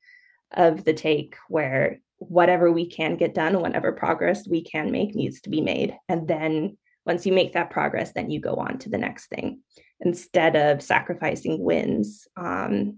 of 0.56 0.86
the 0.86 0.94
take 0.94 1.36
where 1.50 2.00
whatever 2.20 2.72
we 2.72 2.88
can 2.88 3.18
get 3.18 3.34
done, 3.34 3.60
whatever 3.60 3.92
progress 3.92 4.48
we 4.48 4.64
can 4.64 4.92
make, 4.92 5.16
needs 5.16 5.42
to 5.42 5.50
be 5.50 5.62
made, 5.62 5.96
and 6.08 6.28
then 6.28 6.78
once 7.06 7.26
you 7.26 7.34
make 7.34 7.54
that 7.54 7.72
progress, 7.72 8.12
then 8.12 8.30
you 8.30 8.40
go 8.40 8.56
on 8.56 8.78
to 8.80 8.90
the 8.90 8.98
next 8.98 9.28
thing 9.28 9.62
instead 10.02 10.56
of 10.56 10.84
sacrificing 10.84 11.58
wins 11.64 12.28
um, 12.36 12.98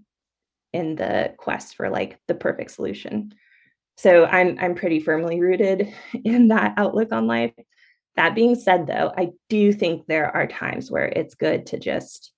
in 0.72 0.96
the 0.96 1.32
quest 1.38 1.76
for 1.76 1.88
like 1.88 2.18
the 2.28 2.34
perfect 2.34 2.72
solution. 2.72 3.32
So 4.00 4.24
I'm 4.24 4.56
I'm 4.58 4.74
pretty 4.74 5.00
firmly 5.00 5.40
rooted 5.40 5.92
in 6.24 6.48
that 6.48 6.74
outlook 6.78 7.12
on 7.12 7.26
life. 7.26 7.52
That 8.16 8.34
being 8.34 8.54
said, 8.54 8.86
though, 8.86 9.12
I 9.16 9.30
do 9.50 9.72
think 9.72 10.06
there 10.06 10.34
are 10.34 10.46
times 10.46 10.90
where 10.90 11.06
it's 11.06 11.34
good 11.34 11.66
to 11.66 11.78
just, 11.78 12.32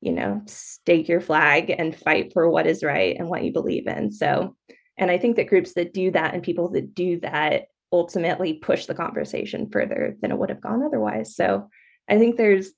you 0.00 0.12
know, 0.12 0.42
stake 0.46 1.08
your 1.08 1.20
flag 1.20 1.70
and 1.70 1.94
fight 1.94 2.32
for 2.32 2.48
what 2.48 2.68
is 2.68 2.84
right 2.84 3.16
and 3.18 3.28
what 3.28 3.42
you 3.42 3.52
believe 3.52 3.88
in. 3.88 4.12
So, 4.12 4.56
and 4.96 5.10
I 5.10 5.18
think 5.18 5.36
that 5.36 5.48
groups 5.48 5.74
that 5.74 5.92
do 5.92 6.12
that 6.12 6.34
and 6.34 6.42
people 6.42 6.70
that 6.70 6.94
do 6.94 7.18
that 7.20 7.64
ultimately 7.92 8.54
push 8.54 8.86
the 8.86 8.94
conversation 8.94 9.68
further 9.70 10.16
than 10.22 10.30
it 10.30 10.38
would 10.38 10.50
have 10.50 10.62
gone 10.62 10.84
otherwise. 10.84 11.34
So 11.34 11.68
I 12.08 12.18
think 12.18 12.36
there's 12.36 12.70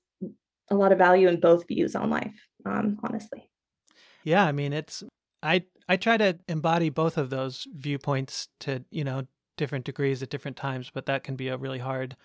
a 0.71 0.75
lot 0.75 0.91
of 0.91 0.97
value 0.97 1.27
in 1.27 1.39
both 1.39 1.67
views 1.67 1.95
on 1.95 2.09
life, 2.09 2.35
um, 2.65 2.97
honestly. 3.03 3.49
Yeah, 4.23 4.43
I 4.43 4.51
mean, 4.51 4.73
it's 4.73 5.03
I 5.45 5.63
I 5.87 5.97
try 5.97 6.17
to 6.17 6.37
embody 6.47 6.89
both 6.89 7.17
of 7.17 7.29
those 7.29 7.67
viewpoints 7.73 8.49
to 8.61 8.83
you 8.89 9.03
know 9.03 9.27
different 9.57 9.85
degrees 9.85 10.21
at 10.21 10.29
different 10.29 10.57
times, 10.57 10.91
but 10.93 11.05
that 11.05 11.23
can 11.23 11.35
be 11.35 11.47
a 11.47 11.57
really 11.57 11.79
hard 11.79 12.17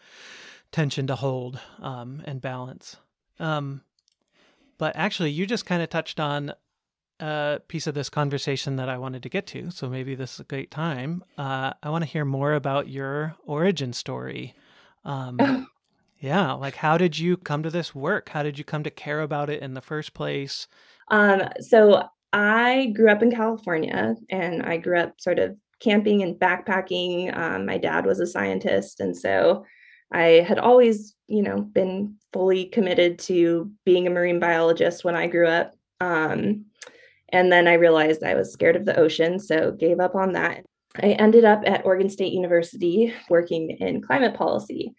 tension 0.72 1.06
to 1.06 1.14
hold 1.14 1.60
um, 1.80 2.22
and 2.24 2.40
balance. 2.40 2.96
Um, 3.38 3.82
but 4.78 4.96
actually, 4.96 5.30
you 5.30 5.46
just 5.46 5.66
kind 5.66 5.82
of 5.82 5.90
touched 5.90 6.18
on 6.18 6.52
a 7.20 7.60
piece 7.68 7.86
of 7.86 7.94
this 7.94 8.08
conversation 8.08 8.76
that 8.76 8.88
I 8.88 8.98
wanted 8.98 9.22
to 9.22 9.28
get 9.28 9.46
to. 9.48 9.70
So 9.70 9.88
maybe 9.88 10.14
this 10.14 10.34
is 10.34 10.40
a 10.40 10.44
great 10.44 10.70
time. 10.70 11.22
Uh, 11.36 11.72
I 11.82 11.90
want 11.90 12.02
to 12.02 12.10
hear 12.10 12.24
more 12.24 12.54
about 12.54 12.88
your 12.88 13.36
origin 13.44 13.92
story. 13.92 14.54
Um, 15.04 15.68
yeah, 16.18 16.52
like 16.52 16.76
how 16.76 16.96
did 16.96 17.18
you 17.18 17.36
come 17.36 17.62
to 17.62 17.70
this 17.70 17.94
work? 17.94 18.30
How 18.30 18.42
did 18.42 18.58
you 18.58 18.64
come 18.64 18.82
to 18.84 18.90
care 18.90 19.20
about 19.20 19.50
it 19.50 19.62
in 19.62 19.74
the 19.74 19.80
first 19.82 20.14
place? 20.14 20.66
Um, 21.08 21.42
so 21.60 22.08
I 22.32 22.92
grew 22.94 23.10
up 23.10 23.22
in 23.22 23.30
California 23.30 24.14
and 24.28 24.62
I 24.62 24.76
grew 24.76 24.98
up 24.98 25.20
sort 25.20 25.38
of 25.38 25.56
camping 25.80 26.22
and 26.22 26.36
backpacking. 26.36 27.36
Um, 27.36 27.66
my 27.66 27.78
dad 27.78 28.06
was 28.06 28.20
a 28.20 28.26
scientist. 28.26 29.00
And 29.00 29.16
so 29.16 29.64
I 30.12 30.44
had 30.46 30.58
always, 30.58 31.14
you 31.26 31.42
know, 31.42 31.60
been 31.60 32.16
fully 32.32 32.66
committed 32.66 33.18
to 33.20 33.70
being 33.84 34.06
a 34.06 34.10
marine 34.10 34.38
biologist 34.38 35.04
when 35.04 35.16
I 35.16 35.26
grew 35.26 35.48
up. 35.48 35.74
Um, 36.00 36.66
and 37.32 37.50
then 37.50 37.68
I 37.68 37.74
realized 37.74 38.22
I 38.22 38.34
was 38.34 38.52
scared 38.52 38.76
of 38.76 38.84
the 38.84 38.98
ocean, 38.98 39.38
so 39.38 39.70
gave 39.70 40.00
up 40.00 40.14
on 40.14 40.32
that. 40.32 40.64
I 40.96 41.10
ended 41.12 41.44
up 41.44 41.62
at 41.64 41.84
Oregon 41.84 42.10
State 42.10 42.32
University 42.32 43.14
working 43.28 43.70
in 43.70 44.02
climate 44.02 44.34
policy 44.34 44.94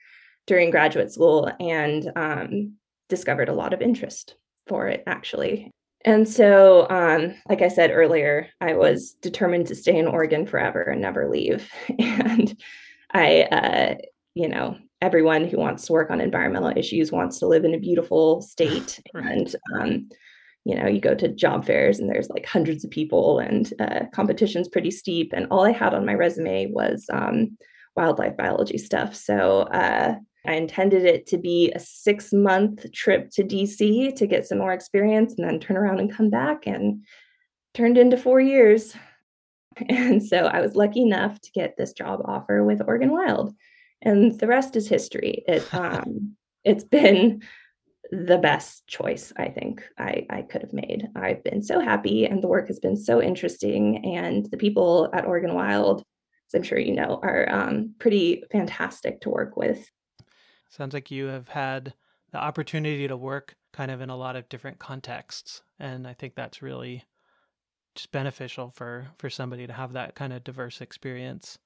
during 0.47 0.71
graduate 0.71 1.11
school 1.11 1.51
and 1.59 2.09
um, 2.15 2.75
discovered 3.09 3.49
a 3.49 3.53
lot 3.53 3.73
of 3.73 3.81
interest 3.81 4.35
for 4.67 4.87
it 4.87 5.03
actually. 5.05 5.71
And 6.03 6.27
so, 6.27 6.87
um, 6.89 7.35
like 7.47 7.61
I 7.61 7.67
said 7.67 7.91
earlier, 7.91 8.47
I 8.59 8.73
was 8.73 9.11
determined 9.21 9.67
to 9.67 9.75
stay 9.75 9.97
in 9.97 10.07
Oregon 10.07 10.45
forever 10.47 10.81
and 10.81 11.01
never 11.01 11.29
leave. 11.29 11.69
And 11.99 12.55
I, 13.13 13.41
uh, 13.41 13.95
you 14.35 14.47
know, 14.47 14.77
everyone 15.01 15.47
who 15.47 15.57
wants 15.57 15.85
to 15.85 15.93
work 15.93 16.09
on 16.09 16.21
environmental 16.21 16.71
issues 16.75 17.11
wants 17.11 17.39
to 17.39 17.47
live 17.47 17.65
in 17.65 17.73
a 17.73 17.79
beautiful 17.79 18.41
state. 18.41 19.01
right. 19.13 19.25
And, 19.25 19.55
um, 19.77 20.09
you 20.63 20.75
know, 20.75 20.87
you 20.87 21.01
go 21.01 21.15
to 21.15 21.27
job 21.27 21.65
fairs 21.65 21.99
and 21.99 22.09
there's 22.09 22.29
like 22.29 22.45
hundreds 22.45 22.85
of 22.85 22.91
people 22.91 23.39
and 23.39 23.73
uh, 23.79 24.01
competition's 24.13 24.69
pretty 24.69 24.91
steep. 24.91 25.33
And 25.33 25.47
all 25.49 25.65
I 25.65 25.71
had 25.71 25.93
on 25.93 26.05
my 26.05 26.13
resume 26.13 26.67
was 26.67 27.05
um, 27.11 27.57
wildlife 27.95 28.37
biology 28.37 28.77
stuff. 28.77 29.15
So 29.15 29.61
uh, 29.61 30.15
I 30.45 30.53
intended 30.53 31.05
it 31.05 31.27
to 31.27 31.37
be 31.37 31.71
a 31.71 31.79
six 31.79 32.33
month 32.33 32.91
trip 32.91 33.29
to 33.31 33.43
DC 33.43 34.15
to 34.15 34.27
get 34.27 34.47
some 34.47 34.57
more 34.57 34.73
experience 34.73 35.35
and 35.37 35.47
then 35.47 35.59
turn 35.59 35.77
around 35.77 35.99
and 35.99 36.11
come 36.11 36.29
back 36.29 36.65
and 36.65 37.03
turned 37.73 37.97
into 37.97 38.17
four 38.17 38.39
years. 38.39 38.95
And 39.87 40.21
so 40.21 40.47
I 40.47 40.59
was 40.59 40.75
lucky 40.75 41.01
enough 41.01 41.39
to 41.39 41.51
get 41.53 41.77
this 41.77 41.93
job 41.93 42.19
offer 42.25 42.61
with 42.61 42.81
Oregon 42.85 43.09
Wild. 43.09 43.55
And 44.01 44.37
the 44.37 44.45
rest 44.45 44.75
is 44.75 44.89
history. 44.89 45.45
It 45.47 45.65
um, 45.73 46.35
it's 46.65 46.83
been 46.83 47.41
the 48.11 48.37
best 48.37 48.85
choice 48.87 49.31
I 49.37 49.47
think 49.47 49.81
I, 49.97 50.25
I 50.29 50.41
could 50.41 50.61
have 50.61 50.73
made. 50.73 51.07
I've 51.15 51.41
been 51.43 51.63
so 51.63 51.79
happy 51.79 52.25
and 52.25 52.43
the 52.43 52.49
work 52.49 52.67
has 52.67 52.79
been 52.79 52.97
so 52.97 53.21
interesting. 53.21 54.15
And 54.17 54.45
the 54.51 54.57
people 54.57 55.09
at 55.13 55.25
Oregon 55.25 55.53
Wild, 55.53 56.03
as 56.49 56.53
I'm 56.53 56.63
sure 56.63 56.77
you 56.77 56.93
know, 56.93 57.19
are 57.23 57.47
um, 57.49 57.95
pretty 57.97 58.43
fantastic 58.51 59.21
to 59.21 59.29
work 59.29 59.55
with. 59.55 59.89
Sounds 60.71 60.93
like 60.93 61.11
you 61.11 61.25
have 61.25 61.49
had 61.49 61.93
the 62.31 62.37
opportunity 62.37 63.05
to 63.05 63.17
work 63.17 63.55
kind 63.73 63.91
of 63.91 63.99
in 63.99 64.09
a 64.09 64.15
lot 64.15 64.37
of 64.37 64.47
different 64.47 64.79
contexts. 64.79 65.61
And 65.79 66.07
I 66.07 66.13
think 66.13 66.33
that's 66.33 66.61
really 66.61 67.03
just 67.93 68.13
beneficial 68.13 68.69
for, 68.69 69.09
for 69.17 69.29
somebody 69.29 69.67
to 69.67 69.73
have 69.73 69.91
that 69.93 70.15
kind 70.15 70.31
of 70.31 70.45
diverse 70.45 70.79
experience. 70.79 71.57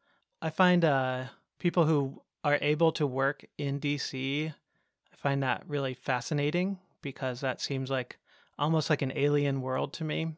I 0.42 0.50
find 0.50 0.84
uh, 0.84 1.26
people 1.60 1.86
who 1.86 2.20
are 2.44 2.58
able 2.62 2.92
to 2.94 3.06
work 3.06 3.46
in 3.60 3.80
DC, 3.80 4.48
I 4.50 5.16
find 5.16 5.44
that 5.44 5.64
really 5.68 5.94
fascinating 5.94 6.80
because 7.04 7.42
that 7.42 7.62
seems 7.62 7.92
like 7.92 8.18
almost 8.58 8.90
like 8.90 9.04
an 9.04 9.14
alien 9.16 9.62
world 9.62 9.94
to 9.94 10.04
me. 10.04 10.34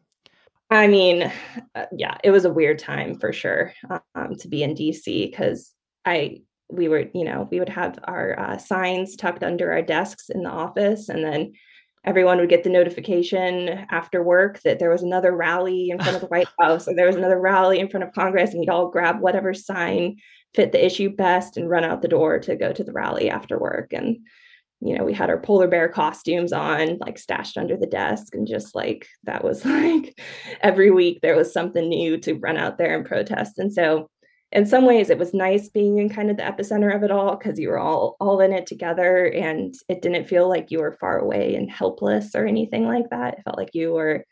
I 0.69 0.87
mean, 0.87 1.31
uh, 1.73 1.85
yeah, 1.93 2.17
it 2.21 2.31
was 2.31 2.43
a 2.43 2.51
weird 2.51 2.79
time 2.79 3.17
for 3.17 3.31
sure 3.31 3.73
um, 4.13 4.35
to 4.39 4.49
be 4.49 4.63
in 4.63 4.75
DC 4.75 5.31
because 5.31 5.73
I 6.03 6.41
we 6.69 6.87
were, 6.87 7.05
you 7.13 7.23
know, 7.23 7.47
we 7.49 7.59
would 7.59 7.69
have 7.69 7.97
our 8.03 8.37
uh, 8.39 8.57
signs 8.57 9.15
tucked 9.15 9.43
under 9.43 9.71
our 9.71 9.81
desks 9.81 10.29
in 10.29 10.43
the 10.43 10.49
office, 10.49 11.09
and 11.09 11.23
then 11.23 11.53
everyone 12.05 12.37
would 12.37 12.49
get 12.49 12.63
the 12.63 12.69
notification 12.69 13.85
after 13.89 14.23
work 14.23 14.61
that 14.61 14.79
there 14.79 14.89
was 14.89 15.03
another 15.03 15.35
rally 15.35 15.89
in 15.89 15.99
front 15.99 16.15
of 16.15 16.21
the 16.21 16.27
White 16.27 16.47
House 16.59 16.87
or 16.87 16.95
there 16.95 17.07
was 17.07 17.15
another 17.15 17.39
rally 17.39 17.79
in 17.79 17.89
front 17.89 18.03
of 18.03 18.13
Congress, 18.13 18.51
and 18.51 18.59
we'd 18.59 18.69
all 18.69 18.89
grab 18.89 19.19
whatever 19.19 19.53
sign 19.53 20.17
fit 20.53 20.71
the 20.71 20.85
issue 20.85 21.09
best 21.09 21.57
and 21.57 21.69
run 21.69 21.83
out 21.83 22.01
the 22.01 22.07
door 22.07 22.39
to 22.39 22.55
go 22.55 22.71
to 22.71 22.83
the 22.83 22.93
rally 22.93 23.29
after 23.29 23.59
work. 23.59 23.93
And 23.93 24.17
you 24.79 24.95
know, 24.95 25.03
we 25.03 25.13
had 25.13 25.29
our 25.29 25.39
polar 25.39 25.67
bear 25.67 25.89
costumes 25.89 26.53
on, 26.53 26.97
like 26.99 27.17
stashed 27.17 27.57
under 27.57 27.75
the 27.75 27.87
desk, 27.87 28.35
and 28.35 28.47
just 28.47 28.75
like 28.75 29.07
that 29.23 29.43
was 29.43 29.65
like 29.65 30.19
every 30.61 30.91
week 30.91 31.19
there 31.21 31.35
was 31.35 31.51
something 31.51 31.89
new 31.89 32.17
to 32.19 32.35
run 32.35 32.57
out 32.57 32.77
there 32.77 32.95
and 32.95 33.05
protest. 33.05 33.57
And 33.57 33.73
so 33.73 34.09
in 34.51 34.65
some 34.65 34.85
ways 34.85 35.09
it 35.09 35.17
was 35.17 35.33
nice 35.33 35.69
being 35.69 35.97
in 35.97 36.09
kind 36.09 36.29
of 36.31 36.37
the 36.37 36.43
epicenter 36.43 36.95
of 36.95 37.03
it 37.03 37.11
all 37.11 37.35
because 37.35 37.59
you 37.59 37.69
were 37.69 37.79
all 37.79 38.15
all 38.19 38.39
in 38.39 38.53
it 38.53 38.65
together 38.65 39.25
and 39.27 39.75
it 39.89 40.01
didn't 40.01 40.27
feel 40.27 40.47
like 40.47 40.71
you 40.71 40.79
were 40.79 40.97
far 40.99 41.19
away 41.19 41.55
and 41.55 41.69
helpless 41.69 42.33
or 42.33 42.45
anything 42.45 42.85
like 42.85 43.09
that. 43.09 43.35
It 43.37 43.43
felt 43.43 43.57
like 43.57 43.73
you 43.73 43.93
were 43.93 44.25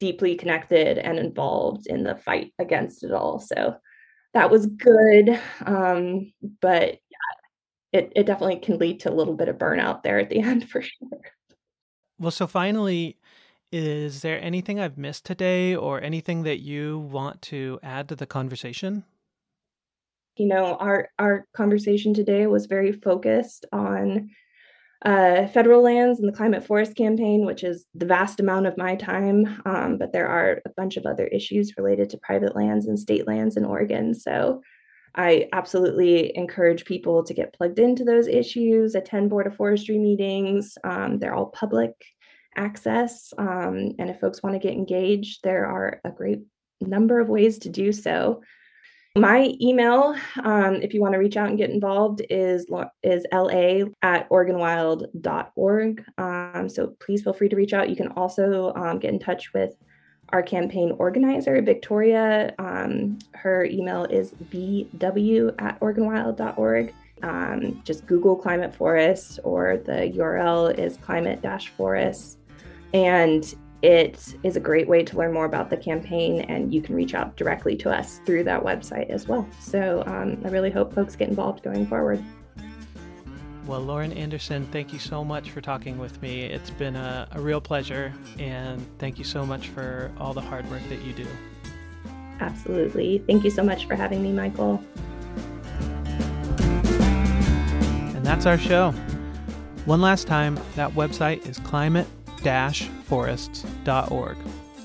deeply 0.00 0.34
connected 0.34 0.98
and 0.98 1.18
involved 1.18 1.86
in 1.86 2.02
the 2.02 2.16
fight 2.16 2.52
against 2.58 3.04
it 3.04 3.12
all. 3.12 3.38
So 3.38 3.76
that 4.34 4.50
was 4.50 4.66
good 4.66 5.40
um, 5.66 6.32
but 6.60 6.98
yeah, 7.10 7.98
it, 8.00 8.12
it 8.16 8.26
definitely 8.26 8.60
can 8.60 8.78
lead 8.78 9.00
to 9.00 9.10
a 9.10 9.14
little 9.14 9.34
bit 9.34 9.48
of 9.48 9.58
burnout 9.58 10.02
there 10.02 10.18
at 10.18 10.30
the 10.30 10.40
end 10.40 10.68
for 10.68 10.82
sure. 10.82 11.20
Well 12.18 12.30
so 12.30 12.46
finally 12.46 13.16
is 13.72 14.22
there 14.22 14.42
anything 14.42 14.80
i've 14.80 14.98
missed 14.98 15.24
today 15.24 15.76
or 15.76 16.02
anything 16.02 16.42
that 16.42 16.58
you 16.58 16.98
want 16.98 17.40
to 17.40 17.78
add 17.84 18.08
to 18.08 18.16
the 18.16 18.26
conversation 18.26 19.04
you 20.36 20.46
know 20.46 20.76
our 20.76 21.10
our 21.18 21.46
conversation 21.54 22.14
today 22.14 22.46
was 22.46 22.66
very 22.66 22.92
focused 22.92 23.66
on 23.72 24.30
uh, 25.02 25.46
federal 25.48 25.82
lands 25.82 26.20
and 26.20 26.28
the 26.28 26.36
climate 26.36 26.64
forest 26.64 26.94
campaign 26.94 27.46
which 27.46 27.64
is 27.64 27.86
the 27.94 28.06
vast 28.06 28.38
amount 28.38 28.66
of 28.66 28.76
my 28.76 28.94
time 28.96 29.62
um, 29.64 29.96
but 29.96 30.12
there 30.12 30.28
are 30.28 30.60
a 30.66 30.70
bunch 30.76 30.96
of 30.96 31.06
other 31.06 31.26
issues 31.26 31.76
related 31.78 32.10
to 32.10 32.18
private 32.18 32.54
lands 32.54 32.86
and 32.86 32.98
state 32.98 33.26
lands 33.26 33.56
in 33.56 33.64
oregon. 33.64 34.14
So 34.14 34.60
i 35.14 35.48
absolutely 35.52 36.36
encourage 36.36 36.84
people 36.84 37.24
to 37.24 37.34
get 37.34 37.52
plugged 37.52 37.78
into 37.78 38.04
those 38.04 38.28
issues 38.28 38.94
attend 38.94 39.30
board 39.30 39.46
of 39.46 39.56
forestry 39.56 39.98
meetings 39.98 40.76
um, 40.84 41.18
they're 41.18 41.34
all 41.34 41.46
public 41.46 41.92
access 42.56 43.32
um, 43.38 43.92
and 43.98 44.10
if 44.10 44.20
folks 44.20 44.42
want 44.42 44.54
to 44.54 44.60
get 44.60 44.76
engaged 44.76 45.40
there 45.42 45.66
are 45.66 46.00
a 46.04 46.10
great 46.10 46.40
number 46.80 47.20
of 47.20 47.28
ways 47.28 47.58
to 47.58 47.68
do 47.68 47.90
so 47.90 48.40
my 49.20 49.54
email, 49.60 50.16
um, 50.42 50.76
if 50.76 50.94
you 50.94 51.00
want 51.00 51.12
to 51.12 51.18
reach 51.18 51.36
out 51.36 51.48
and 51.48 51.58
get 51.58 51.70
involved, 51.70 52.22
is 52.30 52.66
is 53.02 53.26
la 53.32 53.48
at 54.02 54.28
oregonwild.org. 54.30 56.04
Um, 56.18 56.68
so 56.68 56.94
please 57.00 57.22
feel 57.22 57.32
free 57.32 57.48
to 57.48 57.56
reach 57.56 57.72
out. 57.72 57.90
You 57.90 57.96
can 57.96 58.08
also 58.08 58.72
um, 58.74 58.98
get 58.98 59.12
in 59.12 59.18
touch 59.18 59.52
with 59.52 59.74
our 60.30 60.42
campaign 60.42 60.92
organizer, 60.98 61.60
Victoria. 61.60 62.54
Um, 62.58 63.18
her 63.32 63.64
email 63.64 64.04
is 64.04 64.32
bw 64.52 65.54
at 65.58 65.78
oregonwild.org. 65.80 66.94
Um, 67.22 67.82
just 67.84 68.06
Google 68.06 68.36
climate 68.36 68.74
forest, 68.74 69.40
or 69.44 69.76
the 69.76 70.12
URL 70.16 70.78
is 70.78 70.96
climate 70.96 71.44
forest. 71.76 72.38
And 72.94 73.54
it 73.82 74.34
is 74.42 74.56
a 74.56 74.60
great 74.60 74.88
way 74.88 75.02
to 75.02 75.16
learn 75.16 75.32
more 75.32 75.46
about 75.46 75.70
the 75.70 75.76
campaign, 75.76 76.42
and 76.42 76.72
you 76.72 76.82
can 76.82 76.94
reach 76.94 77.14
out 77.14 77.36
directly 77.36 77.76
to 77.76 77.90
us 77.90 78.20
through 78.26 78.44
that 78.44 78.62
website 78.62 79.08
as 79.08 79.26
well. 79.26 79.48
So 79.60 80.02
um, 80.06 80.40
I 80.44 80.48
really 80.48 80.70
hope 80.70 80.94
folks 80.94 81.16
get 81.16 81.28
involved 81.28 81.62
going 81.62 81.86
forward. 81.86 82.22
Well, 83.66 83.80
Lauren 83.80 84.12
Anderson, 84.12 84.66
thank 84.66 84.92
you 84.92 84.98
so 84.98 85.24
much 85.24 85.50
for 85.50 85.60
talking 85.60 85.98
with 85.98 86.20
me. 86.20 86.42
It's 86.42 86.70
been 86.70 86.96
a, 86.96 87.28
a 87.32 87.40
real 87.40 87.60
pleasure, 87.60 88.12
and 88.38 88.84
thank 88.98 89.18
you 89.18 89.24
so 89.24 89.46
much 89.46 89.68
for 89.68 90.10
all 90.18 90.34
the 90.34 90.40
hard 90.40 90.68
work 90.70 90.82
that 90.88 91.00
you 91.02 91.12
do. 91.12 91.26
Absolutely. 92.40 93.22
Thank 93.26 93.44
you 93.44 93.50
so 93.50 93.62
much 93.62 93.86
for 93.86 93.94
having 93.94 94.22
me, 94.22 94.32
Michael. 94.32 94.82
And 98.14 98.26
that's 98.26 98.44
our 98.44 98.58
show. 98.58 98.92
One 99.86 100.00
last 100.00 100.26
time, 100.26 100.58
that 100.74 100.90
website 100.92 101.46
is 101.46 101.58
climate 101.58 102.06
forests.org. 103.04 104.36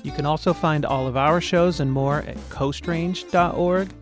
You 0.02 0.12
can 0.12 0.26
also 0.26 0.52
find 0.52 0.84
all 0.84 1.06
of 1.06 1.16
our 1.16 1.40
shows 1.40 1.80
and 1.80 1.90
more 1.90 2.18
at 2.18 2.36
coastrange.org. 2.48 3.92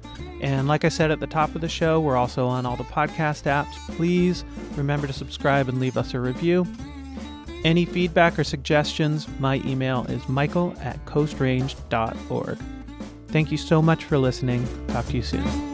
And 0.41 0.69
like 0.69 0.85
I 0.85 0.91
said 0.91 1.11
at 1.11 1.21
the 1.21 1.27
top 1.27 1.55
of 1.55 1.63
the 1.63 1.69
show, 1.69 2.01
we're 2.01 2.17
also 2.17 2.47
on 2.47 2.67
all 2.67 2.77
the 2.77 2.85
podcast 2.85 3.45
apps. 3.45 3.75
Please 3.97 4.45
remember 4.77 5.07
to 5.07 5.13
subscribe 5.13 5.69
and 5.69 5.81
leave 5.81 5.97
us 5.97 6.13
a 6.13 6.21
review. 6.21 6.67
Any 7.65 7.87
feedback 7.87 8.39
or 8.39 8.45
suggestions, 8.45 9.27
my 9.41 9.63
email 9.65 10.05
is 10.11 10.29
michael 10.29 10.75
at 10.81 11.03
coastrange.org. 11.07 12.59
Thank 13.29 13.51
you 13.51 13.57
so 13.57 13.81
much 13.81 14.05
for 14.05 14.19
listening. 14.19 14.69
Talk 14.89 15.07
to 15.07 15.17
you 15.17 15.23
soon. 15.23 15.74